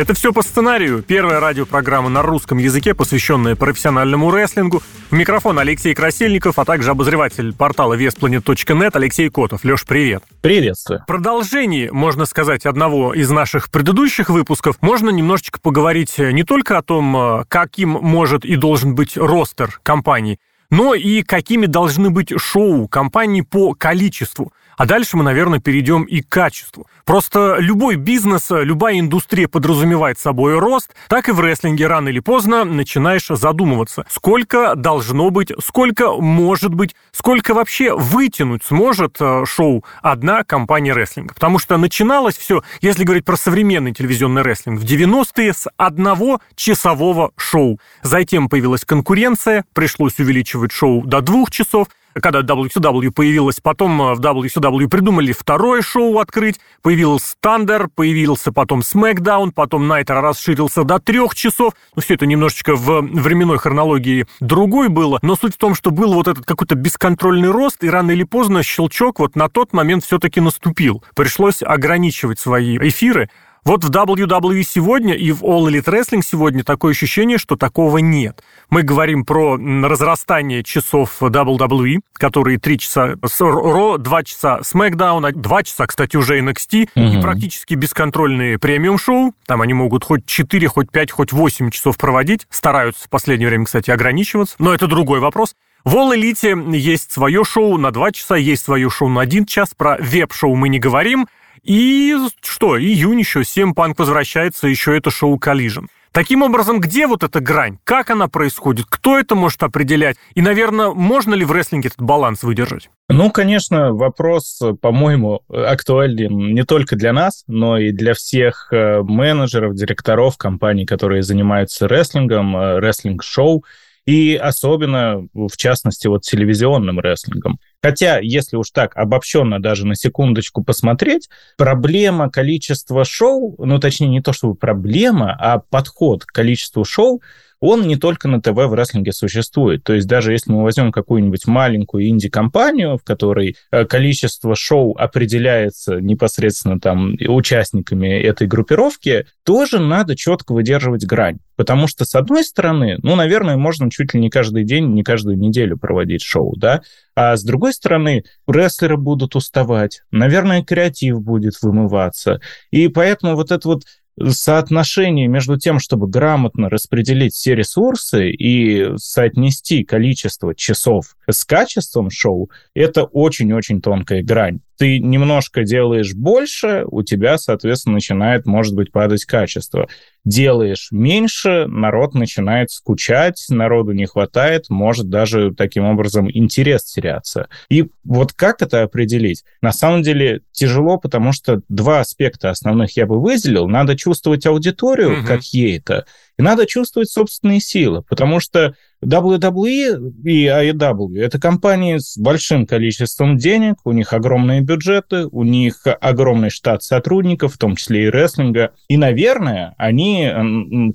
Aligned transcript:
Это 0.00 0.14
все 0.14 0.32
по 0.32 0.40
сценарию. 0.40 1.02
Первая 1.02 1.40
радиопрограмма 1.40 2.08
на 2.08 2.22
русском 2.22 2.56
языке, 2.56 2.94
посвященная 2.94 3.54
профессиональному 3.54 4.34
рестлингу. 4.34 4.82
В 5.10 5.12
микрофон 5.12 5.58
Алексей 5.58 5.92
Красильников, 5.92 6.58
а 6.58 6.64
также 6.64 6.92
обозреватель 6.92 7.54
портала 7.54 7.92
веспланет.нет 7.92 8.96
Алексей 8.96 9.28
Котов. 9.28 9.62
Леш, 9.62 9.84
привет. 9.84 10.22
Приветствую. 10.40 11.04
Продолжение, 11.06 11.92
можно 11.92 12.24
сказать, 12.24 12.64
одного 12.64 13.12
из 13.12 13.28
наших 13.28 13.70
предыдущих 13.70 14.30
выпусков. 14.30 14.76
Можно 14.80 15.10
немножечко 15.10 15.60
поговорить 15.60 16.14
не 16.16 16.44
только 16.44 16.78
о 16.78 16.82
том, 16.82 17.44
каким 17.48 17.90
может 17.90 18.46
и 18.46 18.56
должен 18.56 18.94
быть 18.94 19.18
ростер 19.18 19.80
компании, 19.82 20.38
но 20.70 20.94
и 20.94 21.22
какими 21.22 21.66
должны 21.66 22.08
быть 22.08 22.32
шоу 22.40 22.88
компании 22.88 23.42
по 23.42 23.74
количеству. 23.74 24.50
А 24.80 24.86
дальше 24.86 25.18
мы, 25.18 25.24
наверное, 25.24 25.58
перейдем 25.58 26.04
и 26.04 26.22
к 26.22 26.30
качеству. 26.30 26.86
Просто 27.04 27.56
любой 27.58 27.96
бизнес, 27.96 28.46
любая 28.48 28.98
индустрия 28.98 29.46
подразумевает 29.46 30.18
собой 30.18 30.58
рост, 30.58 30.94
так 31.10 31.28
и 31.28 31.32
в 31.32 31.40
рестлинге 31.40 31.86
рано 31.86 32.08
или 32.08 32.20
поздно 32.20 32.64
начинаешь 32.64 33.26
задумываться, 33.28 34.06
сколько 34.08 34.74
должно 34.74 35.28
быть, 35.28 35.52
сколько 35.62 36.12
может 36.12 36.72
быть, 36.72 36.96
сколько 37.12 37.52
вообще 37.52 37.94
вытянуть 37.94 38.64
сможет 38.64 39.18
э, 39.20 39.44
шоу 39.44 39.84
одна 40.00 40.44
компания 40.44 40.94
рестлинга. 40.94 41.34
Потому 41.34 41.58
что 41.58 41.76
начиналось 41.76 42.38
все, 42.38 42.62
если 42.80 43.04
говорить 43.04 43.26
про 43.26 43.36
современный 43.36 43.92
телевизионный 43.92 44.40
рестлинг, 44.40 44.80
в 44.80 44.84
90-е 44.84 45.52
с 45.52 45.68
одного 45.76 46.40
часового 46.56 47.32
шоу. 47.36 47.78
Затем 48.02 48.48
появилась 48.48 48.86
конкуренция, 48.86 49.66
пришлось 49.74 50.18
увеличивать 50.18 50.72
шоу 50.72 51.02
до 51.04 51.20
двух 51.20 51.50
часов, 51.50 51.88
когда 52.14 52.40
WCW 52.40 53.10
появилась, 53.10 53.60
потом 53.60 54.00
э, 54.02 54.14
в 54.14 54.20
WCW 54.20 54.88
придумали 54.88 55.32
второе 55.32 55.82
шоу 55.82 56.18
открыть, 56.18 56.60
появился 56.82 57.34
Thunder, 57.42 57.88
появился 57.94 58.52
потом 58.52 58.80
SmackDown, 58.80 59.52
потом 59.52 59.88
Найтер 59.88 60.20
расширился 60.20 60.84
до 60.84 60.98
трех 60.98 61.34
часов. 61.34 61.74
Ну, 61.94 62.02
все 62.02 62.14
это 62.14 62.26
немножечко 62.26 62.74
в 62.74 63.00
временной 63.00 63.58
хронологии 63.58 64.26
другой 64.40 64.88
было, 64.88 65.18
но 65.22 65.36
суть 65.36 65.54
в 65.54 65.58
том, 65.58 65.74
что 65.74 65.90
был 65.90 66.14
вот 66.14 66.28
этот 66.28 66.44
какой-то 66.44 66.74
бесконтрольный 66.74 67.50
рост, 67.50 67.82
и 67.84 67.90
рано 67.90 68.10
или 68.10 68.24
поздно 68.24 68.62
щелчок 68.62 69.20
вот 69.20 69.36
на 69.36 69.48
тот 69.48 69.72
момент 69.72 70.04
все-таки 70.04 70.40
наступил. 70.40 71.02
Пришлось 71.14 71.62
ограничивать 71.62 72.38
свои 72.38 72.76
эфиры, 72.78 73.28
вот 73.64 73.84
в 73.84 73.90
WWE 73.90 74.62
сегодня 74.62 75.14
и 75.14 75.32
в 75.32 75.42
All 75.42 75.68
Elite 75.68 75.84
Wrestling 75.84 76.22
сегодня 76.24 76.64
такое 76.64 76.92
ощущение, 76.92 77.38
что 77.38 77.56
такого 77.56 77.98
нет. 77.98 78.42
Мы 78.70 78.82
говорим 78.82 79.24
про 79.24 79.56
разрастание 79.56 80.64
часов 80.64 81.16
WWE, 81.20 82.00
которые 82.14 82.58
3 82.58 82.78
часа 82.78 83.14
с 83.24 83.40
Raw, 83.40 83.98
2 83.98 84.22
часа 84.22 84.60
SmackDown, 84.60 85.32
2 85.32 85.62
часа, 85.62 85.86
кстати, 85.86 86.16
уже 86.16 86.40
NXT, 86.40 86.88
угу. 86.94 87.04
и 87.04 87.20
практически 87.20 87.74
бесконтрольные 87.74 88.58
премиум-шоу. 88.58 89.34
Там 89.46 89.62
они 89.62 89.74
могут 89.74 90.04
хоть 90.04 90.24
4, 90.26 90.68
хоть 90.68 90.90
5, 90.90 91.10
хоть 91.10 91.32
8 91.32 91.70
часов 91.70 91.98
проводить. 91.98 92.46
Стараются 92.50 93.04
в 93.04 93.10
последнее 93.10 93.48
время, 93.48 93.66
кстати, 93.66 93.90
ограничиваться. 93.90 94.56
Но 94.58 94.72
это 94.72 94.86
другой 94.86 95.20
вопрос. 95.20 95.54
В 95.84 95.96
All 95.96 96.14
Elite 96.14 96.76
есть 96.76 97.10
свое 97.10 97.42
шоу 97.44 97.78
на 97.78 97.90
2 97.90 98.12
часа, 98.12 98.36
есть 98.36 98.64
свое 98.64 98.90
шоу 98.90 99.08
на 99.08 99.22
1 99.22 99.46
час. 99.46 99.70
Про 99.76 99.96
веб-шоу 99.98 100.54
мы 100.54 100.68
не 100.68 100.78
говорим. 100.78 101.26
И 101.62 102.16
что, 102.42 102.78
июнь 102.78 103.20
еще, 103.20 103.44
7 103.44 103.74
панк 103.74 103.98
возвращается, 103.98 104.66
еще 104.66 104.96
это 104.96 105.10
шоу 105.10 105.38
Collision. 105.38 105.86
Таким 106.12 106.42
образом, 106.42 106.80
где 106.80 107.06
вот 107.06 107.22
эта 107.22 107.38
грань? 107.38 107.78
Как 107.84 108.10
она 108.10 108.26
происходит? 108.26 108.86
Кто 108.88 109.16
это 109.16 109.36
может 109.36 109.62
определять? 109.62 110.16
И, 110.34 110.42
наверное, 110.42 110.90
можно 110.90 111.34
ли 111.34 111.44
в 111.44 111.52
рестлинге 111.52 111.88
этот 111.88 112.02
баланс 112.02 112.42
выдержать? 112.42 112.90
Ну, 113.08 113.30
конечно, 113.30 113.92
вопрос, 113.92 114.60
по-моему, 114.80 115.42
актуален 115.48 116.52
не 116.52 116.64
только 116.64 116.96
для 116.96 117.12
нас, 117.12 117.44
но 117.46 117.78
и 117.78 117.92
для 117.92 118.14
всех 118.14 118.72
э, 118.72 119.02
менеджеров, 119.02 119.74
директоров 119.76 120.36
компаний, 120.36 120.84
которые 120.84 121.22
занимаются 121.22 121.86
рестлингом, 121.86 122.56
э, 122.56 122.80
рестлинг-шоу, 122.80 123.64
и 124.04 124.34
особенно, 124.34 125.28
в 125.32 125.56
частности, 125.56 126.08
вот 126.08 126.22
телевизионным 126.22 126.98
рестлингом. 126.98 127.60
Хотя, 127.82 128.18
если 128.18 128.56
уж 128.56 128.70
так 128.70 128.96
обобщенно 128.96 129.60
даже 129.60 129.86
на 129.86 129.94
секундочку 129.94 130.62
посмотреть, 130.62 131.28
проблема 131.56 132.30
количества 132.30 133.04
шоу, 133.04 133.54
ну, 133.58 133.78
точнее, 133.78 134.08
не 134.08 134.20
то 134.20 134.32
чтобы 134.32 134.54
проблема, 134.54 135.34
а 135.38 135.58
подход 135.58 136.24
к 136.24 136.32
количеству 136.32 136.84
шоу 136.84 137.22
он 137.60 137.86
не 137.86 137.96
только 137.96 138.26
на 138.26 138.40
ТВ 138.40 138.54
в 138.54 138.74
рестлинге 138.74 139.12
существует. 139.12 139.84
То 139.84 139.92
есть 139.92 140.08
даже 140.08 140.32
если 140.32 140.50
мы 140.50 140.62
возьмем 140.62 140.92
какую-нибудь 140.92 141.46
маленькую 141.46 142.08
инди-компанию, 142.08 142.96
в 142.96 143.04
которой 143.04 143.56
э, 143.70 143.84
количество 143.84 144.54
шоу 144.56 144.96
определяется 144.96 146.00
непосредственно 146.00 146.80
там 146.80 147.14
участниками 147.28 148.08
этой 148.08 148.46
группировки, 148.46 149.26
тоже 149.44 149.78
надо 149.78 150.16
четко 150.16 150.52
выдерживать 150.52 151.04
грань. 151.04 151.38
Потому 151.56 151.86
что, 151.86 152.06
с 152.06 152.14
одной 152.14 152.42
стороны, 152.44 152.96
ну, 153.02 153.14
наверное, 153.14 153.58
можно 153.58 153.90
чуть 153.90 154.14
ли 154.14 154.20
не 154.20 154.30
каждый 154.30 154.64
день, 154.64 154.94
не 154.94 155.02
каждую 155.02 155.36
неделю 155.36 155.76
проводить 155.76 156.22
шоу, 156.22 156.56
да, 156.56 156.80
а 157.14 157.36
с 157.36 157.42
другой 157.42 157.72
стороны, 157.72 158.24
рестлеры 158.46 158.96
будут 158.96 159.36
уставать, 159.36 160.02
наверное, 160.10 160.62
креатив 160.62 161.20
будет 161.20 161.60
вымываться. 161.62 162.40
И 162.70 162.88
поэтому 162.88 163.34
вот 163.34 163.50
это 163.50 163.68
вот 163.68 163.84
соотношение 164.28 165.28
между 165.28 165.58
тем, 165.58 165.78
чтобы 165.78 166.08
грамотно 166.08 166.68
распределить 166.68 167.34
все 167.34 167.54
ресурсы 167.54 168.30
и 168.30 168.96
соотнести 168.96 169.84
количество 169.84 170.54
часов 170.54 171.16
с 171.28 171.44
качеством 171.44 172.10
шоу, 172.10 172.50
это 172.74 173.04
очень-очень 173.04 173.80
тонкая 173.80 174.22
грань 174.22 174.60
ты 174.80 174.98
немножко 174.98 175.64
делаешь 175.64 176.14
больше, 176.14 176.84
у 176.86 177.02
тебя, 177.02 177.36
соответственно, 177.36 177.96
начинает, 177.96 178.46
может 178.46 178.74
быть, 178.74 178.90
падать 178.90 179.26
качество. 179.26 179.88
Делаешь 180.24 180.88
меньше, 180.90 181.66
народ 181.66 182.14
начинает 182.14 182.70
скучать, 182.70 183.44
народу 183.50 183.92
не 183.92 184.06
хватает, 184.06 184.70
может 184.70 185.10
даже 185.10 185.54
таким 185.54 185.84
образом 185.84 186.30
интерес 186.32 186.84
теряться. 186.84 187.50
И 187.68 187.90
вот 188.04 188.32
как 188.32 188.62
это 188.62 188.82
определить? 188.82 189.44
На 189.60 189.72
самом 189.72 190.00
деле 190.00 190.40
тяжело, 190.50 190.96
потому 190.96 191.32
что 191.32 191.60
два 191.68 192.00
аспекта 192.00 192.48
основных 192.48 192.96
я 192.96 193.04
бы 193.04 193.20
выделил. 193.20 193.68
Надо 193.68 193.98
чувствовать 193.98 194.46
аудиторию, 194.46 195.10
mm-hmm. 195.10 195.26
как 195.26 195.42
ей 195.52 195.76
это, 195.76 196.06
и 196.38 196.42
надо 196.42 196.64
чувствовать 196.64 197.10
собственные 197.10 197.60
силы, 197.60 198.02
потому 198.08 198.40
что 198.40 198.74
WWE 199.02 200.12
и 200.24 200.46
AEW– 200.46 201.18
это 201.20 201.40
компании 201.40 201.96
с 201.96 202.18
большим 202.18 202.66
количеством 202.66 203.38
денег, 203.38 203.76
у 203.84 203.92
них 203.92 204.12
огромные 204.12 204.60
бюджеты, 204.60 205.26
у 205.26 205.42
них 205.42 205.86
огромный 206.00 206.50
штат 206.50 206.82
сотрудников, 206.82 207.54
в 207.54 207.58
том 207.58 207.76
числе 207.76 208.04
и 208.04 208.10
рестлинга. 208.10 208.72
И, 208.88 208.98
наверное, 208.98 209.74
они 209.78 210.30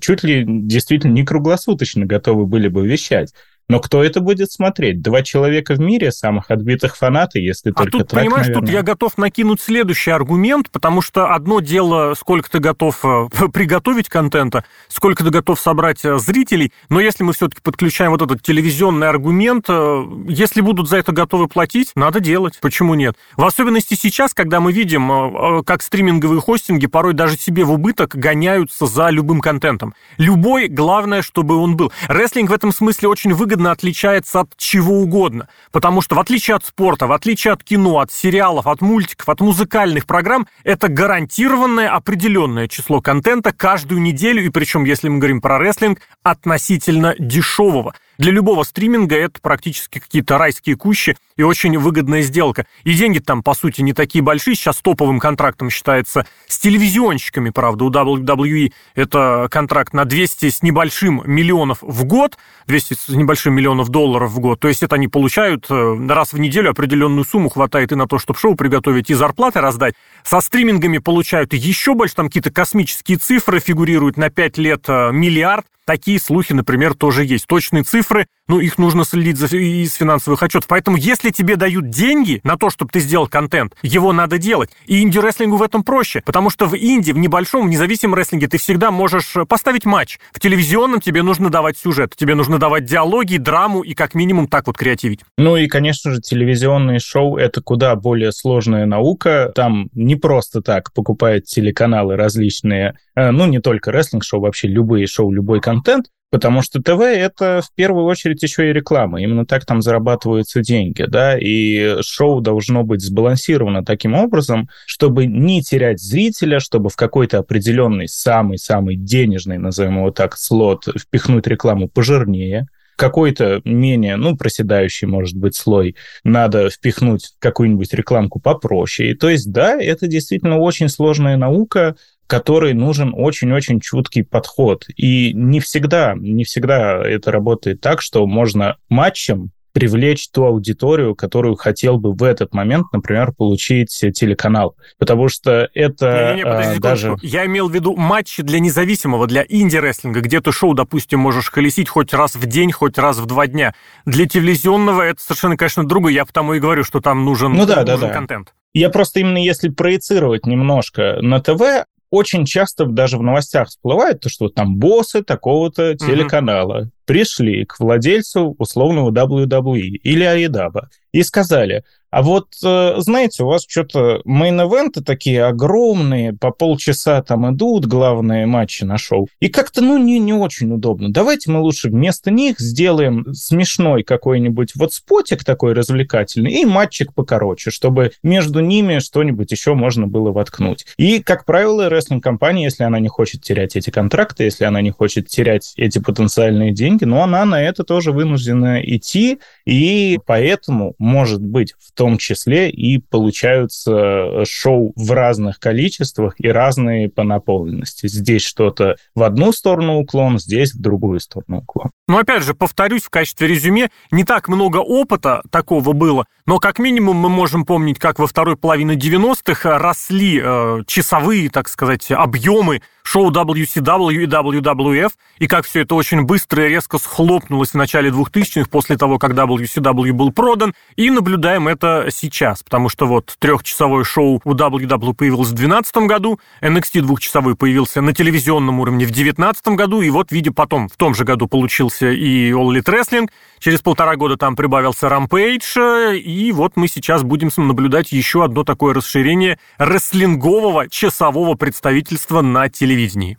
чуть 0.01 0.23
ли 0.23 0.45
действительно 0.47 1.13
не 1.13 1.25
круглосуточно 1.25 2.05
готовы 2.05 2.45
были 2.45 2.67
бы 2.67 2.88
вещать. 2.88 3.33
Но 3.68 3.80
кто 3.80 4.03
это 4.03 4.22
будет 4.22 4.52
смотреть? 4.52 5.02
Два 5.02 5.24
человека 5.24 5.74
в 5.74 5.80
мире, 5.80 6.12
самых 6.12 6.52
отбитых 6.52 6.96
фанаты, 6.96 7.40
если 7.40 7.72
а 7.72 7.74
только 7.74 7.92
тут, 7.92 8.08
так, 8.09 8.20
понимаешь, 8.20 8.48
наверное. 8.48 8.68
тут 8.68 8.70
я 8.70 8.84
готов 8.84 9.18
накинуть 9.18 9.59
следующий 9.59 10.12
аргумент, 10.12 10.70
потому 10.70 11.02
что 11.02 11.34
одно 11.34 11.62
дело, 11.62 12.14
сколько 12.14 12.50
ты 12.50 12.59
готов 12.59 13.03
э, 13.03 13.28
приготовить 13.53 14.08
контента, 14.08 14.66
сколько 14.88 15.24
ты 15.24 15.31
готов 15.31 15.59
собрать 15.59 16.06
э, 16.06 16.20
зрителей, 16.20 16.72
но 16.90 17.00
если 17.00 17.24
мы 17.24 17.34
все-таки 17.34 17.62
подключаем 17.62 18.12
вот 18.12 18.22
этот 18.22 18.44
телевизионный 18.44 19.09
аргумент, 19.09 19.66
э, 19.68 20.06
если 20.28 20.62
будут 20.62 20.88
за 20.88 20.97
это 20.97 21.12
готовы 21.12 21.47
платить, 21.47 21.92
надо 21.96 22.20
делать. 22.20 22.59
Почему 22.62 22.94
нет? 22.94 23.16
В 23.36 23.44
особенности 23.44 23.96
сейчас, 23.96 24.36
когда 24.36 24.59
мы 24.59 24.74
видим, 24.74 25.64
как 25.64 25.82
стриминговые 25.82 26.40
хостинги 26.40 26.86
порой 26.86 27.14
даже 27.14 27.38
себе 27.38 27.64
в 27.64 27.72
убыток 27.72 28.16
гоняются 28.16 28.86
за 28.86 29.09
любым 29.09 29.42
контентом. 29.42 29.96
Любой, 30.18 30.68
главное, 30.68 31.22
чтобы 31.22 31.56
он 31.56 31.76
был. 31.76 31.91
Рестлинг 32.08 32.50
в 32.50 32.53
этом 32.53 32.72
смысле 32.72 33.09
очень 33.09 33.34
выгодно 33.34 33.54
выгодно 33.55 33.72
отличается 33.72 34.41
от 34.41 34.57
чего 34.57 34.99
угодно. 34.99 35.47
Потому 35.72 36.02
что 36.02 36.16
в 36.16 36.19
отличие 36.19 36.55
от 36.55 36.66
спорта, 36.66 37.07
в 37.07 37.13
отличие 37.13 37.53
от 37.53 37.63
кино, 37.63 37.99
от 37.99 38.11
сериалов, 38.11 38.67
от 38.67 38.81
мультиков, 38.81 39.29
от 39.29 39.40
музыкальных 39.40 40.05
программ, 40.05 40.46
это 40.66 40.90
гарантированное 40.90 41.90
определенное 41.90 42.67
число 42.67 42.99
контента 42.99 43.53
каждую 43.53 44.02
неделю, 44.02 44.43
и 44.46 44.49
причем, 44.49 44.84
если 44.84 45.07
мы 45.07 45.19
говорим 45.19 45.40
про 45.40 45.57
рестлинг, 45.57 45.99
относительно 46.23 47.16
дешевого. 47.17 47.93
Для 48.17 48.32
любого 48.32 48.64
стриминга 48.64 49.16
это 49.16 49.40
практически 49.41 50.00
какие-то 50.00 50.38
райские 50.38 50.76
кущи 50.76 51.17
и 51.35 51.44
очень 51.44 51.78
выгодная 51.78 52.22
сделка. 52.22 52.66
И 52.84 52.94
деньги 52.94 53.20
там, 53.20 53.44
по 53.44 53.53
сути, 53.53 53.82
не 53.82 53.94
такие 53.94 54.23
большие. 54.23 54.56
Сейчас 54.56 54.78
топовым 54.78 55.20
контрактом 55.20 55.70
считается 55.70 56.26
с 56.47 56.58
телевизионщиками, 56.58 57.50
правда, 57.50 57.85
у 57.85 57.91
WWE 57.91 58.72
это 58.96 59.47
контракт 59.52 59.94
на 59.94 60.06
200 60.06 60.50
с 60.50 60.62
небольшим 60.64 61.23
миллионов 61.26 61.79
в 61.82 62.06
год, 62.06 62.38
200 62.67 62.94
с 62.94 63.09
небольшим 63.09 63.53
миллионов 63.53 63.90
долларов 63.90 64.32
в 64.32 64.40
год. 64.40 64.59
То 64.59 64.68
есть 64.68 64.84
это 64.84 64.96
они 64.96 65.08
получают 65.08 65.66
э, 65.70 66.08
раз 66.09 66.34
в 66.34 66.40
неделю 66.40 66.72
определенную 66.72 67.26
сумму, 67.26 67.50
хватает 67.50 67.91
и 67.91 67.96
на 67.96 68.08
то, 68.08 68.18
чтобы 68.18 68.40
шоу 68.40 68.56
приготовить, 68.56 69.09
и 69.09 69.14
зарплаты 69.14 69.59
раздать. 69.59 69.96
Со 70.23 70.40
стримингами 70.40 71.00
получают 71.00 71.53
еще 71.53 71.94
больше, 71.94 72.16
там 72.16 72.28
какие-то 72.28 72.52
космические 72.52 73.18
цифры 73.18 73.59
фигурируют 73.59 74.18
на 74.18 74.29
5 74.29 74.58
лет 74.58 74.85
э, 74.88 75.11
миллиард. 75.11 75.66
Такие 75.85 76.20
слухи, 76.20 76.53
например, 76.53 76.93
тоже 76.93 77.23
есть. 77.23 77.47
Точные 77.47 77.84
цифры, 77.84 78.28
ну, 78.47 78.59
их 78.59 78.78
нужно 78.78 79.05
следить 79.05 79.37
за, 79.37 79.47
из 79.55 79.93
финансовых 79.93 80.41
отчетов. 80.43 80.67
Поэтому, 80.67 80.97
если 80.97 81.29
тебе 81.29 81.55
дают 81.55 81.90
деньги 81.90 82.41
на 82.43 82.58
то, 82.58 82.70
чтобы 82.70 82.91
ты 82.91 82.99
сделал 82.99 83.28
контент, 83.28 83.76
его 83.82 84.11
надо 84.11 84.37
делать. 84.37 84.72
И 84.85 85.02
инди-рестлингу 85.02 85.58
в 85.58 85.64
этом 85.64 85.84
проще, 85.84 86.22
потому 86.26 86.49
что 86.49 86.66
в 86.66 86.76
инди, 86.76 87.11
в 87.11 87.17
небольшом, 87.17 87.67
в 87.67 87.70
независимом 87.70 88.16
рестлинге 88.16 88.47
ты 88.47 88.58
всегда 88.58 88.91
можешь 88.91 89.34
поставить 89.47 89.85
матч. 89.85 90.20
В 90.32 90.40
телевизионном 90.40 91.02
тебе 91.02 91.23
нужно 91.23 91.49
давать 91.49 91.78
сюжет, 91.78 92.16
тебе 92.16 92.35
нужно 92.35 92.59
давать 92.59 92.85
диалоги, 92.85 93.37
драму 93.37 93.82
и 93.82 93.93
как 93.93 94.16
минимум 94.16 94.47
так 94.47 94.67
вот 94.67 94.78
креативить. 94.78 95.22
Ну 95.37 95.58
и, 95.58 95.67
конечно 95.67 96.11
же, 96.11 96.22
телевизионные 96.22 96.99
шоу— 96.99 97.37
это 97.37 97.61
куда 97.61 97.96
более 97.96 98.32
сложная 98.32 98.85
наука. 98.85 99.52
Там 99.55 99.90
не 99.93 100.16
просто 100.16 100.61
так 100.61 100.93
покупают 100.93 101.46
телеканалы 101.46 102.16
различные, 102.16 102.90
э, 102.90 102.93
ну, 103.16 103.46
не 103.46 103.59
только 103.59 103.91
рестлинг-шоу, 103.91 104.41
вообще 104.41 104.67
любые 104.67 105.08
шоу, 105.08 105.32
любой 105.32 105.62
контент, 105.62 106.08
Потому 106.32 106.62
что 106.62 106.82
ТВ— 106.82 107.00
это 107.02 107.62
в 107.64 107.73
первую 107.76 108.03
очередь 108.06 108.44
еще 108.44 108.70
и 108.70 108.73
реклама. 108.73 109.22
Именно 109.22 109.46
так 109.46 109.66
там 109.66 109.82
зарабатываются 109.82 110.62
деньги, 110.62 111.03
да, 111.03 111.38
и 111.40 112.02
шоу 112.02 112.41
должно 112.41 112.84
быть 112.84 113.02
сбалансировано 113.02 113.85
таким 113.85 114.16
образом, 114.16 114.67
чтобы 114.85 115.28
не 115.28 115.62
терять 115.62 116.02
зрителя, 116.02 116.59
чтобы 116.59 116.90
в 116.90 116.97
какой-то 116.97 117.38
определенный 117.38 118.09
самый-самый 118.09 118.97
денежный, 118.97 119.59
назовем 119.59 120.00
его 120.00 120.11
так, 120.11 120.35
слот 120.35 120.85
впихнуть 121.00 121.47
рекламу 121.47 121.88
пожирнее, 121.88 122.68
какой-то 122.96 123.61
менее, 123.64 124.16
ну, 124.16 124.35
проседающий, 124.38 125.08
может 125.08 125.38
быть, 125.38 125.56
слой, 125.56 125.96
надо 126.23 126.70
впихнуть 126.70 127.34
какую-нибудь 127.40 127.94
рекламку 127.94 128.40
попроще. 128.40 129.11
И, 129.11 129.14
то 129.14 129.29
есть, 129.29 129.52
да, 129.52 129.82
это 129.82 130.08
действительно 130.08 130.58
очень 130.58 130.90
сложная 130.90 131.38
наука, 131.38 131.96
которой 132.27 132.73
нужен 132.73 133.13
очень-очень 133.16 133.79
чуткий 133.79 134.23
подход. 134.23 134.85
И 134.95 135.33
не 135.33 135.59
всегда, 135.59 136.16
не 136.16 136.43
всегда 136.43 137.05
это 137.05 137.31
работает 137.31 137.81
так, 137.81 138.01
что 138.01 138.25
можно 138.25 138.77
матчем 138.89 139.51
привлечь 139.75 140.29
ту 140.29 140.45
аудиторию, 140.45 141.16
которую 141.16 141.55
хотел 141.55 141.97
бы 141.97 142.13
в 142.13 142.23
этот 142.23 142.53
момент, 142.53 142.87
например, 142.93 143.33
получить 143.33 143.89
телеканал. 143.89 144.77
Потому 144.97 145.27
что 145.27 145.69
это 145.73 146.29
не, 146.29 146.35
не, 146.35 146.37
не, 146.37 146.43
подожди, 146.45 146.77
а, 146.77 146.79
даже... 146.79 147.16
Я 147.22 147.45
имел 147.45 147.67
в 147.67 147.75
виду 147.75 147.93
матчи 147.93 148.41
для 148.41 148.61
независимого, 148.61 149.27
для 149.27 149.43
инди-рестлинга, 149.47 150.22
где 150.22 150.39
ты 150.39 150.53
шоу, 150.53 150.75
допустим, 150.75 151.19
можешь 151.19 151.49
колесить 151.49 151.89
хоть 151.89 152.13
раз 152.13 152.35
в 152.35 152.45
день, 152.45 152.72
хоть 152.72 152.97
раз 152.97 153.17
в 153.17 153.25
два 153.25 153.47
дня. 153.47 153.75
Для 154.05 154.25
телевизионного 154.25 155.01
это 155.01 155.22
совершенно, 155.22 155.57
конечно, 155.57 155.85
другое. 155.85 156.13
Я 156.13 156.23
потому 156.23 156.53
и 156.53 156.61
говорю, 156.61 156.85
что 156.85 157.01
там 157.01 157.25
нужен, 157.25 157.51
ну, 157.51 157.66
да, 157.66 157.81
нужен 157.81 157.99
да, 157.99 158.07
да. 158.07 158.13
контент. 158.13 158.53
Я 158.73 158.89
просто 158.89 159.19
именно 159.19 159.43
если 159.43 159.67
проецировать 159.67 160.45
немножко 160.45 161.17
на 161.22 161.41
ТВ, 161.41 161.85
очень 162.16 162.46
часто 162.46 162.85
даже 162.85 163.17
в 163.17 163.23
новостях 163.23 163.67
всплывает 163.67 164.22
то, 164.22 164.29
что 164.29 164.47
там 164.50 164.78
боссы 164.78 165.22
такого-то 165.22 165.96
телеканала 165.96 166.84
mm-hmm. 166.84 166.90
пришли 167.06 167.66
к 167.66 167.79
владельцу 167.79 168.56
условного 168.58 169.12
WWE 169.12 169.79
или 169.79 170.23
Аидаба 170.23 170.90
и 171.12 171.23
сказали, 171.23 171.84
а 172.16 172.22
вот, 172.22 172.47
э, 172.64 172.94
знаете, 173.00 173.44
у 173.44 173.47
вас 173.47 173.66
что-то 173.67 174.22
мейн-эвенты 174.23 175.03
такие 175.03 175.44
огромные, 175.44 176.32
по 176.32 176.52
полчаса 176.52 177.22
там 177.22 177.53
идут 177.53 177.88
главные 177.88 178.46
матчи 178.46 178.85
на 178.85 178.97
шоу. 178.97 179.28
И 179.41 179.50
как-то, 179.50 179.82
ну, 179.82 179.97
не, 179.97 180.17
не 180.20 180.32
очень 180.32 180.72
удобно. 180.72 181.12
Давайте 181.12 181.52
мы 181.52 181.59
лучше 181.59 181.90
вместо 181.90 182.32
них 182.32 182.58
сделаем 182.58 183.34
смешной 183.34 184.03
какой-нибудь 184.03 184.76
вот 184.76 184.94
спотик 184.94 185.44
такой 185.44 185.73
развлекательный 185.73 186.53
и 186.53 186.64
матчик 186.64 187.14
покороче, 187.14 187.70
чтобы 187.70 188.14
между 188.23 188.61
ними 188.61 189.00
что-нибудь 189.00 189.52
еще 189.52 189.73
можно 189.73 190.08
было 190.08 190.32
воткнуть. 190.32 190.85
И, 190.96 191.22
как 191.22 191.44
правило, 191.44 191.90
рестлинг-компания, 191.90 192.64
если 192.64 192.85
она 192.85 193.02
не 193.02 193.09
хочет 193.09 193.41
терять 193.41 193.76
эти 193.76 193.90
контракты, 193.90 194.46
если 194.46 194.64
она 194.64 194.79
не 194.79 194.91
хочет 194.91 195.28
терять 195.28 195.73
эти 195.76 196.00
потенциальные 196.00 196.72
деньги, 196.72 197.03
но 197.03 197.23
она 197.23 197.44
на 197.44 197.61
это 197.61 197.84
тоже 197.84 198.14
вынуждена 198.14 198.79
идти, 198.82 199.40
и 199.66 200.18
поэтому, 200.26 200.96
может 200.97 201.41
быть, 201.41 201.73
в 201.78 201.91
том 201.91 202.04
том 202.05 202.19
числе 202.19 202.69
и 202.69 202.99
получаются 202.99 203.91
э, 203.91 204.46
шоу 204.47 204.93
в 204.96 205.11
разных 205.11 205.59
количествах 205.59 206.35
и 206.37 206.47
разные 206.47 207.09
по 207.09 207.23
наполненности. 207.23 208.05
Здесь 208.05 208.43
что-то 208.43 208.97
в 209.16 209.23
одну 209.23 209.52
сторону 209.52 209.97
уклон, 209.97 210.37
здесь 210.37 210.75
в 210.75 210.79
другую 210.79 211.19
сторону 211.19 211.61
уклон. 211.61 211.90
Но 212.07 212.19
опять 212.19 212.43
же, 212.43 212.53
повторюсь, 212.53 213.02
в 213.02 213.09
качестве 213.09 213.47
резюме, 213.47 213.90
не 214.11 214.23
так 214.23 214.47
много 214.49 214.78
опыта 214.78 215.41
такого 215.49 215.93
было, 215.93 216.25
но 216.46 216.59
как 216.59 216.78
минимум 216.78 217.17
мы 217.17 217.29
можем 217.29 217.66
помнить, 217.66 217.97
как 217.97 218.19
во 218.19 218.28
второй 218.28 218.55
половине 218.55 218.93
90-х 218.93 219.79
росли 219.79 220.40
э, 220.43 220.81
часовые, 220.85 221.49
так 221.49 221.67
сказать, 221.67 222.11
объемы 222.11 222.81
шоу 223.05 223.31
WCW 223.31 224.13
и 224.13 224.25
WWF, 224.25 225.11
и 225.40 225.47
как 225.47 225.66
все 225.66 225.81
это 225.81 225.96
очень 225.96 226.23
быстро 226.23 226.66
и 226.66 226.69
резко 226.69 226.97
схлопнулось 226.97 227.69
в 227.69 227.75
начале 227.75 228.09
2000-х 228.09 228.69
после 228.69 228.97
того, 228.97 229.17
как 229.19 229.31
WCW 229.31 230.11
был 230.11 230.31
продан, 230.31 230.73
и 230.96 231.09
наблюдаем 231.09 231.67
это 231.67 231.95
сейчас, 232.09 232.64
потому 232.64 232.90
что 232.90 233.06
вот 233.06 233.36
трехчасовое 233.40 234.03
шоу 234.03 234.42
у 234.44 234.53
WW 234.53 235.14
появилось 235.14 235.50
в 235.50 235.53
2012 235.53 235.97
году, 236.08 236.40
NXT 236.62 237.02
двухчасовой 237.02 237.56
появился 237.56 238.02
на 238.02 238.14
телевизионном 238.14 238.80
уровне 238.80 239.06
в 239.06 239.09
2019 239.09 239.68
году, 239.70 240.02
и 240.02 240.09
вот, 240.09 240.32
видя 240.32 240.52
потом, 240.52 240.90
в 240.90 240.96
том 240.97 241.16
же 241.16 241.24
году 241.24 241.47
получился 241.47 242.12
и 242.12 242.52
All 242.52 242.68
Elite 242.68 242.86
Wrestling, 242.86 243.30
через 243.59 243.82
полтора 243.82 244.16
года 244.16 244.38
там 244.38 244.56
прибавился 244.56 245.08
Rampage, 245.08 246.18
и 246.18 246.52
вот 246.52 246.74
мы 246.76 246.88
сейчас 246.88 247.24
будем 247.24 247.50
наблюдать 247.58 248.12
еще 248.12 248.44
одно 248.44 248.64
такое 248.64 248.94
расширение 248.94 249.59
рестлингового 249.78 250.90
часового 250.90 251.56
представительства 251.56 252.42
на 252.42 252.70
телевидении. 252.70 253.38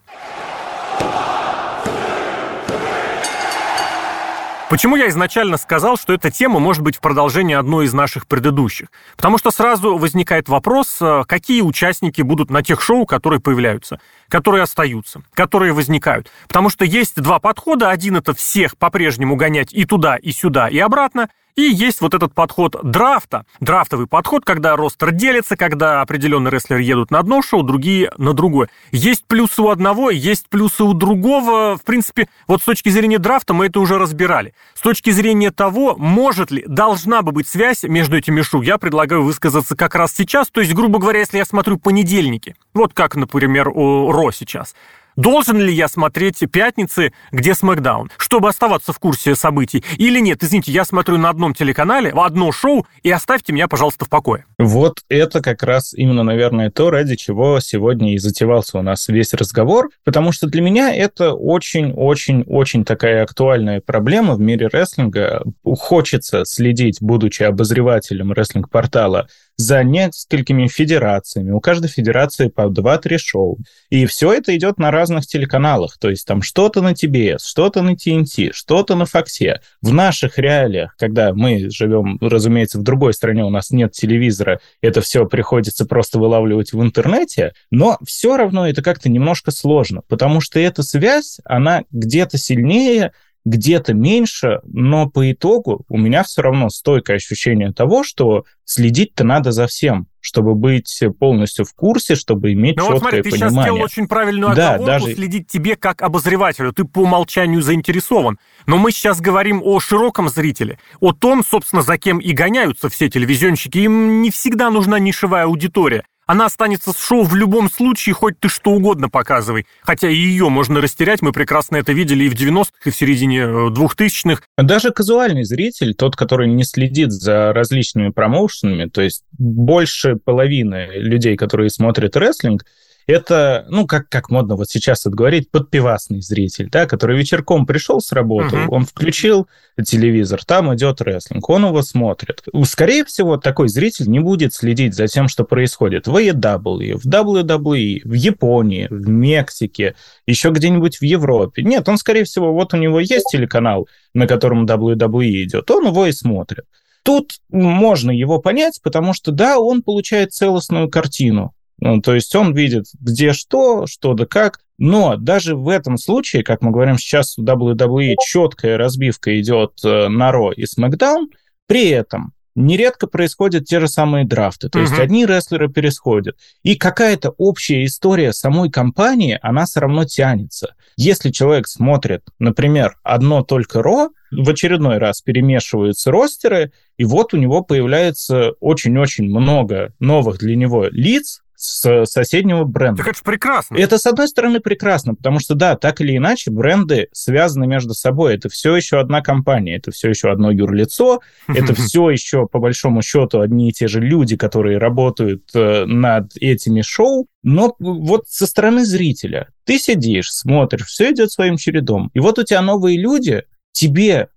Почему 4.69 4.97
я 4.97 5.07
изначально 5.09 5.59
сказал, 5.59 5.97
что 5.97 6.13
эта 6.13 6.33
тема 6.33 6.59
может 6.59 6.83
быть 6.83 6.97
в 6.97 7.01
продолжении 7.01 7.55
одной 7.55 7.85
из 7.85 7.93
наших 7.93 8.27
предыдущих? 8.27 8.89
Потому 9.17 9.39
что 9.39 9.53
сразу 9.53 9.97
возникает 9.97 10.49
вопрос, 10.49 10.97
э, 11.01 11.23
какие 11.29 11.63
участники 11.63 12.21
будут 12.21 12.51
на 12.51 12.65
тех 12.65 12.83
шоу, 12.83 13.07
которые 13.07 13.39
появляются, 13.39 14.01
которые 14.29 14.65
остаются, 14.65 15.23
которые 15.35 15.73
возникают. 15.73 16.33
Потому 16.49 16.69
что 16.69 16.85
есть 16.85 17.15
два 17.15 17.39
подхода. 17.39 17.91
Один 17.91 18.17
это 18.17 18.35
всех 18.35 18.77
по-прежнему 18.77 19.37
гонять 19.37 19.73
и 19.73 19.85
туда, 19.85 20.17
и 20.17 20.33
сюда, 20.33 20.67
и 20.69 20.79
обратно– 20.81 21.29
и 21.57 21.63
есть 21.63 22.03
вот 22.03 22.15
этот 22.15 22.35
подход 22.35 22.77
драфта, 22.83 23.47
драфтовый 23.61 24.07
подход, 24.07 24.45
когда 24.45 24.77
ростер 24.77 25.11
делится, 25.11 25.57
когда 25.57 26.03
определенные 26.03 26.53
рестлеры 26.53 26.83
едут 26.83 27.11
на 27.11 27.19
одно 27.19 27.41
шоу, 27.43 27.63
другие 27.63 28.13
на 28.19 28.35
другое. 28.35 28.69
Есть 28.93 29.25
плюсы 29.27 29.63
у 29.63 29.71
одного, 29.71 30.11
есть 30.11 30.49
плюсы 30.49 30.85
у 30.85 30.93
другого. 30.93 31.77
В 31.77 31.83
принципе, 31.83 32.29
вот 32.47 32.61
с 32.61 32.65
точки 32.65 32.91
зрения 32.91 33.19
драфта 33.19 33.55
мы 33.55 33.67
это 33.67 33.81
уже 33.81 33.99
разбирали. 33.99 34.55
С 34.75 34.83
точки 34.83 35.11
зрения 35.11 35.51
того, 35.51 35.97
может 35.97 36.51
ли, 36.51 36.63
должна 36.67 37.23
бы 37.23 37.33
быть 37.33 37.49
связь 37.49 37.83
между 37.85 38.19
этими 38.19 38.43
шоу, 38.43 38.61
я 38.61 38.77
предлагаю 38.77 39.23
высказаться 39.23 39.75
как 39.75 39.95
раз 39.95 40.13
сейчас. 40.15 40.49
То 40.51 40.61
есть, 40.61 40.75
грубо 40.75 40.99
говоря, 40.99 41.21
если 41.21 41.39
я 41.39 41.47
смотрю 41.47 41.79
понедельники, 41.79 42.55
вот 42.75 42.93
как, 42.93 43.17
например, 43.17 43.69
у 43.69 44.13
Ро 44.13 44.31
сейчас, 44.31 44.75
Должен 45.17 45.59
ли 45.59 45.73
я 45.73 45.89
смотреть 45.89 46.43
«Пятницы», 46.53 47.13
где 47.33 47.55
«Смакдаун», 47.55 48.11
чтобы 48.19 48.51
оставаться 48.51 48.93
в 48.93 48.99
курсе 48.99 49.35
событий? 49.35 49.83
Или 49.97 50.21
нет? 50.21 50.43
Извините, 50.45 50.73
я 50.73 50.85
смотрю 50.85 51.17
на 51.17 51.31
одном 51.31 51.55
телеканале, 51.55 52.13
в 52.13 52.21
одно 52.21 52.53
шоу, 52.53 52.87
и 53.03 53.11
оставьте 53.11 53.55
меня, 53.55 53.67
пожалуйста, 53.67 54.05
в 54.05 54.11
покое. 54.11 54.45
Вот 54.59 55.01
это 55.09 55.41
как 55.41 55.63
раз 55.63 55.95
именно, 55.95 56.23
наверное, 56.23 56.71
то, 56.71 56.91
ради 56.91 57.17
чего 57.17 57.61
сегодня 57.61 58.15
и 58.15 58.19
затевался 58.19 58.79
у 58.79 58.83
нас 58.83 59.09
весь 59.09 59.33
разговор, 59.33 59.89
потому 60.05 60.33
что 60.33 60.49
для 60.49 60.61
меня 60.61 60.95
это 60.95 61.33
очень-очень-очень 61.33 62.85
такая 62.85 63.23
актуальная 63.23 63.81
проблема 63.81 64.35
в 64.35 64.41
мире 64.41 64.69
рестлинга. 64.69 65.43
Хочется 65.65 66.45
следить, 66.45 66.99
будучи 67.01 67.43
обозревателем 67.43 68.33
рестлинг-портала, 68.33 69.29
за 69.57 69.83
несколькими 69.83 70.69
федерациями. 70.69 71.51
У 71.51 71.61
каждой 71.61 71.89
федерации 71.89 72.49
по 72.49 72.69
2-3 72.69 73.19
шоу. 73.19 73.59
И 73.91 74.07
все 74.07 74.33
это 74.33 74.55
идет 74.57 74.79
на 74.79 74.91
разных 74.91 75.27
телеканалах. 75.27 75.97
То 75.99 76.11
есть 76.11 76.27
там 76.27 76.43
что-то 76.43 76.83
на 76.83 76.93
TBS, 76.93 77.39
что-то 77.45 77.83
на 77.83 77.95
TNT, 77.95 78.51
что-то 78.53 78.95
на 78.95 79.07
Фоксе. 79.07 79.61
В 79.81 79.93
наших 79.93 80.39
реалиях, 80.39 80.95
когда 80.99 81.33
мы 81.33 81.71
живем, 81.71 82.19
разумеется, 82.21 82.79
в 82.79 82.83
другой 82.83 83.15
стране, 83.15 83.45
у 83.45 83.51
нас 83.51 83.71
нет 83.71 83.93
телевизора, 83.93 84.61
это 84.83 85.01
все 85.01 85.27
приходится 85.27 85.87
просто 85.87 86.19
вылавливать 86.19 86.73
в 86.73 86.83
интернете, 86.83 87.53
но 87.71 87.99
все 88.05 88.37
равно 88.37 88.69
это 88.69 88.83
как-то 88.83 89.09
немножко 89.09 89.51
сложно, 89.51 90.03
потому 90.09 90.41
что 90.41 90.61
эта 90.61 90.83
связь, 90.83 91.39
она 91.45 91.85
где-то 91.91 92.39
сильнее, 92.39 93.13
где-то 93.47 93.95
меньше, 93.95 94.61
но 94.65 95.09
по 95.09 95.31
итогу 95.31 95.85
у 95.89 95.97
меня 95.97 96.25
все 96.25 96.43
равно 96.43 96.69
стойкое 96.69 97.17
ощущение 97.17 97.73
того, 97.73 98.03
что 98.03 98.45
следить-то 98.65 99.23
надо 99.23 99.53
за 99.53 99.69
всем, 99.69 100.09
чтобы 100.19 100.57
быть 100.57 101.01
полностью 101.21 101.65
в 101.65 101.73
курсе, 101.73 102.17
чтобы 102.17 102.53
иметь 102.55 102.77
ну, 102.77 102.83
четкое 102.83 102.95
вот 102.95 103.01
смотри, 103.01 103.23
ты 103.23 103.31
понимание. 103.31 103.51
сейчас 103.51 103.63
сделал 103.63 103.83
очень 103.83 104.09
правильную 104.09 104.55
да, 104.57 104.79
даже... 104.79 105.15
следить 105.15 105.47
тебе 105.47 105.77
как 105.77 106.03
обозревателю. 106.03 106.73
Ты 106.73 106.85
по 106.85 106.99
умолчанию 107.01 107.63
заинтересован. 107.63 108.37
Но 108.67 108.79
мы 108.79 108.91
сейчас 108.91 109.21
говорим 109.21 109.63
о 109.63 109.79
широком 109.79 110.29
зрителе, 110.29 110.81
о 110.99 111.13
том, 111.13 111.45
собственно, 111.45 111.83
за 111.83 111.99
кем 111.99 112.19
и 112.19 112.33
гоняются 112.33 112.89
все 112.89 113.09
телевизионщики. 113.09 113.79
Им 113.79 114.23
не 114.23 114.33
всегда 114.33 114.71
нужна 114.71 114.99
нишевая 114.99 115.45
аудитория. 115.45 116.03
Она 116.27 116.47
останется 116.47 116.93
с 116.93 116.99
шоу 116.99 117.23
в 117.23 117.37
любом 117.37 117.71
случае, 117.71 118.15
хоть 118.15 118.39
ты 118.41 118.49
что 118.49 118.73
угодно 118.73 119.09
показывай. 119.09 119.67
Хотя 119.83 120.09
и 120.09 120.17
ее 120.17 120.49
можно 120.49 120.81
растерять, 120.81 121.23
мы 121.23 121.33
прекрасно 121.33 121.77
это 121.77 121.93
видели 121.93 122.25
и 122.25 122.29
в 122.29 122.35
90-х, 122.35 122.73
и 122.85 122.91
в 122.91 122.97
середине 122.97 123.43
2000-х. 123.43 124.43
Э, 124.59 124.63
Даже 124.63 124.91
казуальный 124.91 125.45
зритель, 125.45 125.95
тот, 125.95 126.17
который 126.17 126.49
не 126.49 126.65
следит 126.65 127.13
за 127.13 127.53
различными 127.53 128.11
промоушенами, 128.11 128.89
то 128.89 129.03
есть 129.03 129.25
больше 129.39 130.17
половины 130.17 130.89
людей, 130.97 131.37
которые 131.37 131.71
смотрят 131.71 132.17
рестлинг, 132.17 132.65
это, 133.07 133.67
ну, 133.69 133.87
как, 133.87 134.09
как 134.09 134.31
модно 134.31 134.57
вот 134.57 134.69
сейчас 134.69 135.07
это 135.07 135.15
говорить, 135.15 135.51
подпивасный 135.51 136.21
зритель, 136.21 136.69
да, 136.71 136.87
который 136.87 137.17
вечерком 137.17 137.65
пришел 137.65 138.01
с 138.01 138.13
работы, 138.13 138.57
uh-huh. 138.57 138.69
он 138.69 138.85
включил 138.85 139.49
телевизор, 139.85 140.45
там 140.45 140.75
идет 140.75 141.01
рестлинг, 141.01 141.49
он 141.49 141.67
его 141.67 141.83
смотрит. 141.83 142.43
Скорее 142.65 143.05
всего, 143.05 143.37
такой 143.37 143.69
зритель 143.69 144.09
не 144.09 144.19
будет 144.19 144.55
следить 144.55 144.95
за 144.95 145.07
тем, 145.07 145.29
что 145.29 145.45
происходит 145.45 146.09
в 146.09 146.17
AEW, 146.17 146.97
в 146.97 147.07
WWE, 147.07 148.01
в 148.05 148.13
Японии, 148.13 148.89
в 148.91 149.09
Мексике, 149.09 149.95
еще 150.27 150.51
где-нибудь 150.51 150.99
в 150.99 151.03
Европе. 151.03 151.63
Нет, 151.63 151.89
он, 151.89 151.99
скорее 151.99 152.25
всего, 152.25 152.53
вот 152.53 152.75
у 152.75 152.77
него 152.77 152.99
есть 152.99 153.27
телеканал, 153.31 153.89
на 154.15 154.27
котором 154.27 154.67
WWE 154.67 155.45
идет, 155.45 155.71
он 155.71 155.87
его 155.87 156.07
и 156.07 156.13
смотрит. 156.13 156.65
Тут 157.05 157.35
можно 157.51 158.11
его 158.11 158.41
понять, 158.41 158.81
потому 158.83 159.13
что, 159.13 159.31
да, 159.31 159.61
он 159.61 159.83
получает 159.83 160.33
целостную 160.33 160.91
картину. 160.91 161.53
Ну, 161.79 162.01
то 162.01 162.15
есть 162.15 162.35
он 162.35 162.55
видит, 162.55 162.87
где 163.01 163.33
что, 163.33 163.87
что 163.87 164.15
да 164.15 164.27
как. 164.27 164.61
Но 164.79 165.17
даже 165.17 165.57
в 165.57 165.69
этом 165.69 165.97
случае, 165.97 166.43
как 166.43 166.63
мы 166.63 166.71
говорим 166.71 166.99
сейчас 166.99 167.37
в 167.37 167.43
WWE, 167.43 168.15
четкая 168.27 168.77
разбивка 168.77 169.39
идет 169.41 169.73
э, 169.85 170.09
на 170.09 170.33
Ро 170.33 170.53
и 170.53 170.65
SmackDown, 170.65 171.27
при 171.67 171.89
этом 171.89 172.33
нередко 172.57 173.07
происходят 173.07 173.67
те 173.67 173.81
же 173.81 173.87
самые 173.87 174.25
драфты. 174.25 174.69
То 174.69 174.79
uh-huh. 174.79 174.83
есть 174.83 174.99
одни 174.99 175.27
рестлеры 175.27 175.69
пересходят. 175.69 176.37
И 176.63 176.75
какая-то 176.75 177.31
общая 177.37 177.85
история 177.85 178.33
самой 178.33 178.71
компании, 178.71 179.39
она 179.43 179.67
все 179.67 179.81
равно 179.81 180.05
тянется. 180.05 180.75
Если 180.97 181.31
человек 181.31 181.69
смотрит, 181.69 182.23
например, 182.39 182.97
одно 183.03 183.43
только 183.43 183.83
Ро, 183.83 184.09
в 184.31 184.49
очередной 184.49 184.99
раз 184.99 185.21
перемешиваются 185.21 186.11
ростеры, 186.11 186.73
и 186.97 187.05
вот 187.05 187.35
у 187.35 187.37
него 187.37 187.63
появляется 187.63 188.53
очень-очень 188.61 189.27
много 189.27 189.93
новых 190.01 190.39
для 190.39 190.57
него 190.57 190.87
лиц, 190.91 191.43
с 191.57 192.05
соседнего 192.07 192.65
бренда. 192.65 192.99
Так 192.99 193.09
это 193.09 193.19
же 193.19 193.25
прекрасно. 193.25 193.77
Это, 193.77 193.99
с 193.99 194.07
одной 194.07 194.29
стороны, 194.29 194.61
прекрасно, 194.61 195.15
потому 195.15 195.41
что, 195.41 195.55
да, 195.55 195.77
так 195.77 196.01
или 196.01 196.17
иначе, 196.17 196.51
бренды 196.51 197.09
связаны 197.13 197.67
между 197.67 197.95
собой. 197.95 198.35
Это 198.35 198.49
все 198.49 198.77
еще 198.77 199.01
одна 199.01 199.23
компания, 199.23 199.77
это 199.77 199.91
все 199.91 200.11
еще 200.11 200.31
одно 200.31 200.51
юрлицо, 200.51 201.21
это 201.49 201.75
все 201.75 202.11
еще, 202.11 202.47
по 202.47 202.59
большому 202.59 203.03
счету, 203.03 203.41
одни 203.41 203.71
и 203.71 203.73
те 203.73 203.89
же 203.89 204.01
люди, 204.01 204.37
которые 204.37 204.79
работают 204.79 205.51
э, 205.55 205.85
над 205.87 206.37
этими 206.37 206.83
шоу. 206.83 207.27
Но 207.43 207.75
вот 207.79 208.25
со 208.29 208.47
стороны 208.47 208.85
зрителя 208.85 209.49
ты 209.65 209.79
сидишь, 209.79 210.33
смотришь, 210.33 210.87
все 210.87 211.13
идет 211.13 211.31
своим 211.31 211.57
чередом. 211.57 212.11
И 212.15 212.21
вот 212.21 212.39
у 212.39 212.45
тебя 212.45 212.63
новые 212.63 212.99
люди, 212.99 213.45
тебе 213.73 214.29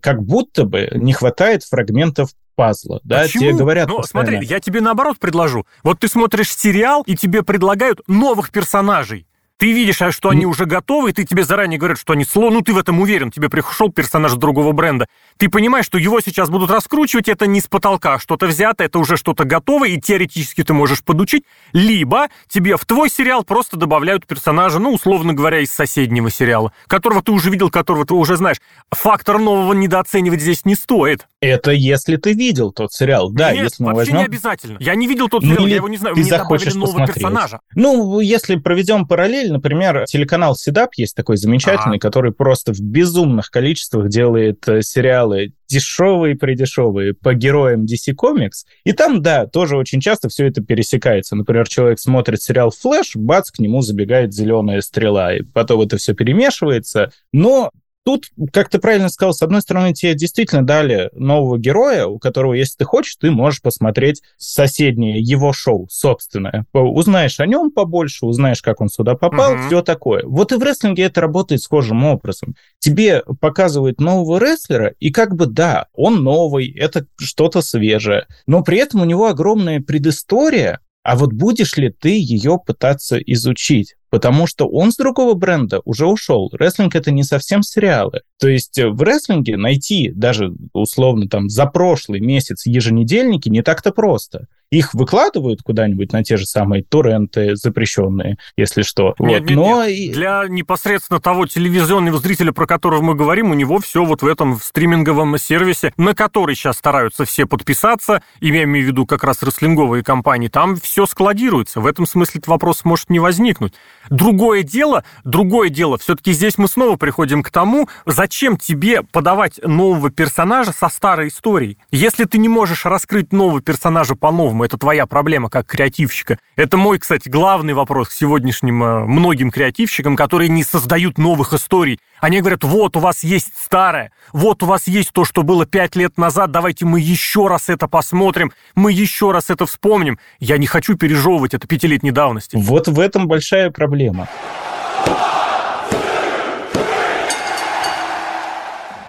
как 0.00 0.22
будто 0.22 0.64
бы 0.64 0.88
не 0.94 1.12
хватает 1.12 1.64
фрагментов 1.64 2.30
пазла, 2.56 3.00
да, 3.04 3.22
Почему? 3.22 3.42
тебе 3.44 3.54
говорят 3.54 3.88
Ну, 3.88 3.98
постоянно. 3.98 4.30
смотри, 4.32 4.46
я 4.48 4.58
тебе 4.58 4.80
наоборот 4.80 5.18
предложу. 5.20 5.66
Вот 5.84 6.00
ты 6.00 6.08
смотришь 6.08 6.50
сериал, 6.50 7.02
и 7.06 7.14
тебе 7.14 7.42
предлагают 7.44 8.00
новых 8.08 8.50
персонажей. 8.50 9.26
Ты 9.58 9.72
видишь, 9.72 10.02
а 10.02 10.12
что 10.12 10.28
они 10.28 10.44
уже 10.44 10.66
готовы, 10.66 11.10
и 11.10 11.12
ты 11.14 11.24
тебе 11.24 11.42
заранее 11.42 11.78
говорят, 11.78 11.98
что 11.98 12.12
они 12.12 12.24
сло, 12.24 12.50
ну 12.50 12.60
ты 12.60 12.74
в 12.74 12.78
этом 12.78 13.00
уверен, 13.00 13.30
тебе 13.30 13.48
пришел 13.48 13.90
персонаж 13.90 14.34
другого 14.34 14.72
бренда. 14.72 15.06
Ты 15.38 15.48
понимаешь, 15.48 15.86
что 15.86 15.96
его 15.96 16.20
сейчас 16.20 16.50
будут 16.50 16.70
раскручивать, 16.70 17.28
это 17.28 17.46
не 17.46 17.62
с 17.62 17.66
потолка, 17.66 18.18
что-то 18.18 18.46
взято, 18.48 18.84
это 18.84 18.98
уже 18.98 19.16
что-то 19.16 19.44
готовое, 19.44 19.90
и 19.90 20.00
теоретически 20.00 20.62
ты 20.62 20.74
можешь 20.74 21.02
подучить. 21.02 21.44
Либо 21.72 22.26
тебе 22.48 22.76
в 22.76 22.84
твой 22.84 23.08
сериал 23.08 23.44
просто 23.44 23.78
добавляют 23.78 24.26
персонажа, 24.26 24.78
ну, 24.78 24.92
условно 24.92 25.32
говоря, 25.32 25.60
из 25.60 25.72
соседнего 25.72 26.30
сериала, 26.30 26.72
которого 26.86 27.22
ты 27.22 27.32
уже 27.32 27.48
видел, 27.48 27.70
которого 27.70 28.04
ты 28.04 28.12
уже 28.12 28.36
знаешь. 28.36 28.58
Фактор 28.90 29.38
нового 29.38 29.72
недооценивать 29.72 30.42
здесь 30.42 30.66
не 30.66 30.74
стоит. 30.74 31.26
Это 31.40 31.70
если 31.70 32.16
ты 32.16 32.32
видел 32.34 32.72
тот 32.72 32.92
сериал. 32.92 33.30
Да, 33.30 33.52
Нет, 33.52 33.64
если 33.64 33.82
мы 33.82 33.88
вообще 33.94 34.12
возьмем... 34.12 34.18
не 34.18 34.24
обязательно. 34.24 34.76
Я 34.80 34.94
не 34.94 35.06
видел 35.06 35.28
тот 35.28 35.42
Ну, 35.42 35.48
сериал, 35.50 35.64
или 35.64 35.70
я 35.70 35.76
его 35.76 35.88
не 35.88 35.96
знаю. 35.96 36.14
ты 36.14 36.20
Мне 36.20 36.30
добавили 36.30 36.42
захочешь 36.44 36.74
нового 36.74 36.90
посмотреть. 36.92 37.14
персонажа. 37.16 37.60
Ну, 37.74 38.20
если 38.20 38.56
проведем 38.56 39.06
параллель, 39.06 39.45
например, 39.50 40.04
телеканал 40.06 40.56
Седап 40.56 40.94
есть 40.94 41.14
такой 41.14 41.36
замечательный, 41.36 41.96
Ага. 41.96 42.00
который 42.00 42.32
просто 42.32 42.72
в 42.72 42.80
безумных 42.80 43.50
количествах 43.50 44.08
делает 44.08 44.66
э, 44.68 44.82
сериалы 44.82 45.52
дешевые-придешевые 45.68 47.14
по 47.14 47.34
героям 47.34 47.84
DC 47.84 48.14
Comics. 48.14 48.64
И 48.84 48.92
там, 48.92 49.22
да, 49.22 49.46
тоже 49.46 49.76
очень 49.76 50.00
часто 50.00 50.28
все 50.28 50.46
это 50.46 50.62
пересекается. 50.62 51.36
Например, 51.36 51.68
человек 51.68 51.98
смотрит 51.98 52.42
сериал 52.42 52.70
«Флэш», 52.70 53.16
бац, 53.16 53.50
к 53.50 53.58
нему 53.58 53.82
забегает 53.82 54.32
зеленая 54.32 54.80
стрела, 54.80 55.34
и 55.34 55.42
потом 55.42 55.80
это 55.80 55.96
все 55.96 56.14
перемешивается. 56.14 57.10
Но 57.32 57.70
Тут, 58.06 58.30
как 58.52 58.68
ты 58.68 58.78
правильно 58.78 59.08
сказал, 59.08 59.34
с 59.34 59.42
одной 59.42 59.60
стороны, 59.62 59.92
тебе 59.92 60.14
действительно 60.14 60.64
дали 60.64 61.10
нового 61.12 61.58
героя, 61.58 62.06
у 62.06 62.20
которого, 62.20 62.52
если 62.52 62.76
ты 62.76 62.84
хочешь, 62.84 63.16
ты 63.16 63.32
можешь 63.32 63.60
посмотреть 63.60 64.22
соседнее 64.36 65.18
его 65.20 65.52
шоу 65.52 65.88
собственное. 65.90 66.66
Узнаешь 66.72 67.40
о 67.40 67.46
нем 67.46 67.72
побольше, 67.72 68.24
узнаешь, 68.26 68.62
как 68.62 68.80
он 68.80 68.90
сюда 68.90 69.16
попал, 69.16 69.56
Мгм. 69.56 69.66
все 69.66 69.82
такое. 69.82 70.22
Вот 70.24 70.52
и 70.52 70.54
в 70.54 70.62
рестлинге 70.62 71.02
это 71.02 71.20
работает 71.20 71.62
схожим 71.62 72.04
образом. 72.04 72.54
Тебе 72.78 73.24
показывают 73.40 74.00
нового 74.00 74.38
рестлера, 74.38 74.94
и 75.00 75.10
как 75.10 75.34
бы 75.34 75.46
да, 75.46 75.86
он 75.92 76.22
новый, 76.22 76.70
это 76.70 77.06
что-то 77.18 77.60
свежее, 77.60 78.28
но 78.46 78.62
при 78.62 78.78
этом 78.78 79.00
у 79.00 79.04
него 79.04 79.26
огромная 79.26 79.80
предыстория, 79.80 80.78
а 81.02 81.16
вот 81.16 81.32
будешь 81.32 81.76
ли 81.76 81.90
ты 81.90 82.10
ее 82.10 82.60
пытаться 82.64 83.18
изучить? 83.18 83.96
Потому 84.16 84.46
что 84.46 84.66
он 84.66 84.92
с 84.92 84.96
другого 84.96 85.34
бренда 85.34 85.82
уже 85.84 86.06
ушел. 86.06 86.48
Рестлинг 86.54 86.94
это 86.94 87.10
не 87.10 87.22
совсем 87.22 87.62
сериалы. 87.62 88.22
То 88.40 88.48
есть 88.48 88.78
э, 88.78 88.88
в 88.88 89.02
рестлинге 89.02 89.58
найти 89.58 90.10
даже 90.10 90.54
условно 90.72 91.28
там 91.28 91.50
за 91.50 91.66
прошлый 91.66 92.20
месяц 92.20 92.64
еженедельники 92.64 93.50
не 93.50 93.60
так-то 93.60 93.92
просто. 93.92 94.46
Их 94.70 94.94
выкладывают 94.94 95.62
куда-нибудь 95.62 96.12
на 96.12 96.24
те 96.24 96.36
же 96.36 96.44
самые 96.44 96.82
торренты 96.82 97.54
запрещенные, 97.54 98.36
если 98.56 98.82
что. 98.82 99.14
Нет, 99.18 99.42
Вот. 99.42 99.50
нет, 99.50 99.56
Но 99.56 99.86
нет. 99.86 100.12
Для 100.14 100.44
непосредственно 100.48 101.20
того 101.20 101.46
телевизионного 101.46 102.18
зрителя, 102.18 102.52
про 102.52 102.66
которого 102.66 103.00
мы 103.00 103.14
говорим, 103.14 103.50
у 103.50 103.54
него 103.54 103.78
все 103.78 104.04
вот 104.04 104.22
в 104.22 104.26
этом 104.26 104.58
стриминговом 104.60 105.38
сервисе, 105.38 105.92
на 105.96 106.14
который 106.14 106.56
сейчас 106.56 106.78
стараются 106.78 107.24
все 107.26 107.46
подписаться, 107.46 108.22
и 108.40 108.48
я 108.48 108.64
имею 108.64 108.86
в 108.86 108.88
виду 108.88 109.06
как 109.06 109.22
раз 109.22 109.42
рестлинговые 109.42 110.02
компании, 110.02 110.48
там 110.48 110.74
все 110.76 111.06
складируется. 111.06 111.80
В 111.80 111.86
этом 111.86 112.06
смысле 112.06 112.38
этот 112.38 112.48
вопрос 112.48 112.84
может 112.84 113.08
не 113.08 113.20
возникнуть. 113.20 113.74
Другое 114.10 114.62
дело, 114.62 115.04
другое 115.24 115.68
дело, 115.68 115.98
все-таки 115.98 116.32
здесь 116.32 116.58
мы 116.58 116.68
снова 116.68 116.96
приходим 116.96 117.42
к 117.42 117.50
тому, 117.50 117.88
зачем 118.04 118.56
тебе 118.56 119.02
подавать 119.02 119.60
нового 119.62 120.10
персонажа 120.10 120.72
со 120.72 120.88
старой 120.88 121.28
историей. 121.28 121.78
Если 121.90 122.24
ты 122.24 122.38
не 122.38 122.48
можешь 122.48 122.84
раскрыть 122.84 123.32
нового 123.32 123.60
персонажа 123.60 124.14
по-новому, 124.14 124.64
это 124.64 124.78
твоя 124.78 125.06
проблема 125.06 125.48
как 125.48 125.66
креативщика. 125.66 126.38
Это 126.54 126.76
мой, 126.76 126.98
кстати, 126.98 127.28
главный 127.28 127.74
вопрос 127.74 128.08
к 128.08 128.12
сегодняшним 128.12 128.82
э, 128.82 129.04
многим 129.04 129.50
креативщикам, 129.50 130.16
которые 130.16 130.48
не 130.48 130.62
создают 130.62 131.18
новых 131.18 131.52
историй. 131.52 131.98
Они 132.20 132.40
говорят, 132.40 132.64
вот 132.64 132.96
у 132.96 133.00
вас 133.00 133.24
есть 133.24 133.52
старое, 133.56 134.10
вот 134.32 134.62
у 134.62 134.66
вас 134.66 134.86
есть 134.86 135.12
то, 135.12 135.24
что 135.24 135.42
было 135.42 135.66
пять 135.66 135.96
лет 135.96 136.16
назад, 136.16 136.50
давайте 136.50 136.86
мы 136.86 137.00
еще 137.00 137.46
раз 137.46 137.68
это 137.68 137.88
посмотрим, 137.88 138.52
мы 138.74 138.92
еще 138.92 139.32
раз 139.32 139.50
это 139.50 139.66
вспомним. 139.66 140.18
Я 140.38 140.58
не 140.58 140.66
хочу 140.66 140.96
пережевывать 140.96 141.54
это 141.54 141.66
пятилетней 141.66 142.12
давности. 142.12 142.56
Вот 142.56 142.88
в 142.88 143.00
этом 143.00 143.26
большая 143.28 143.70
проблема. 143.70 143.95
проблема. 143.96 144.28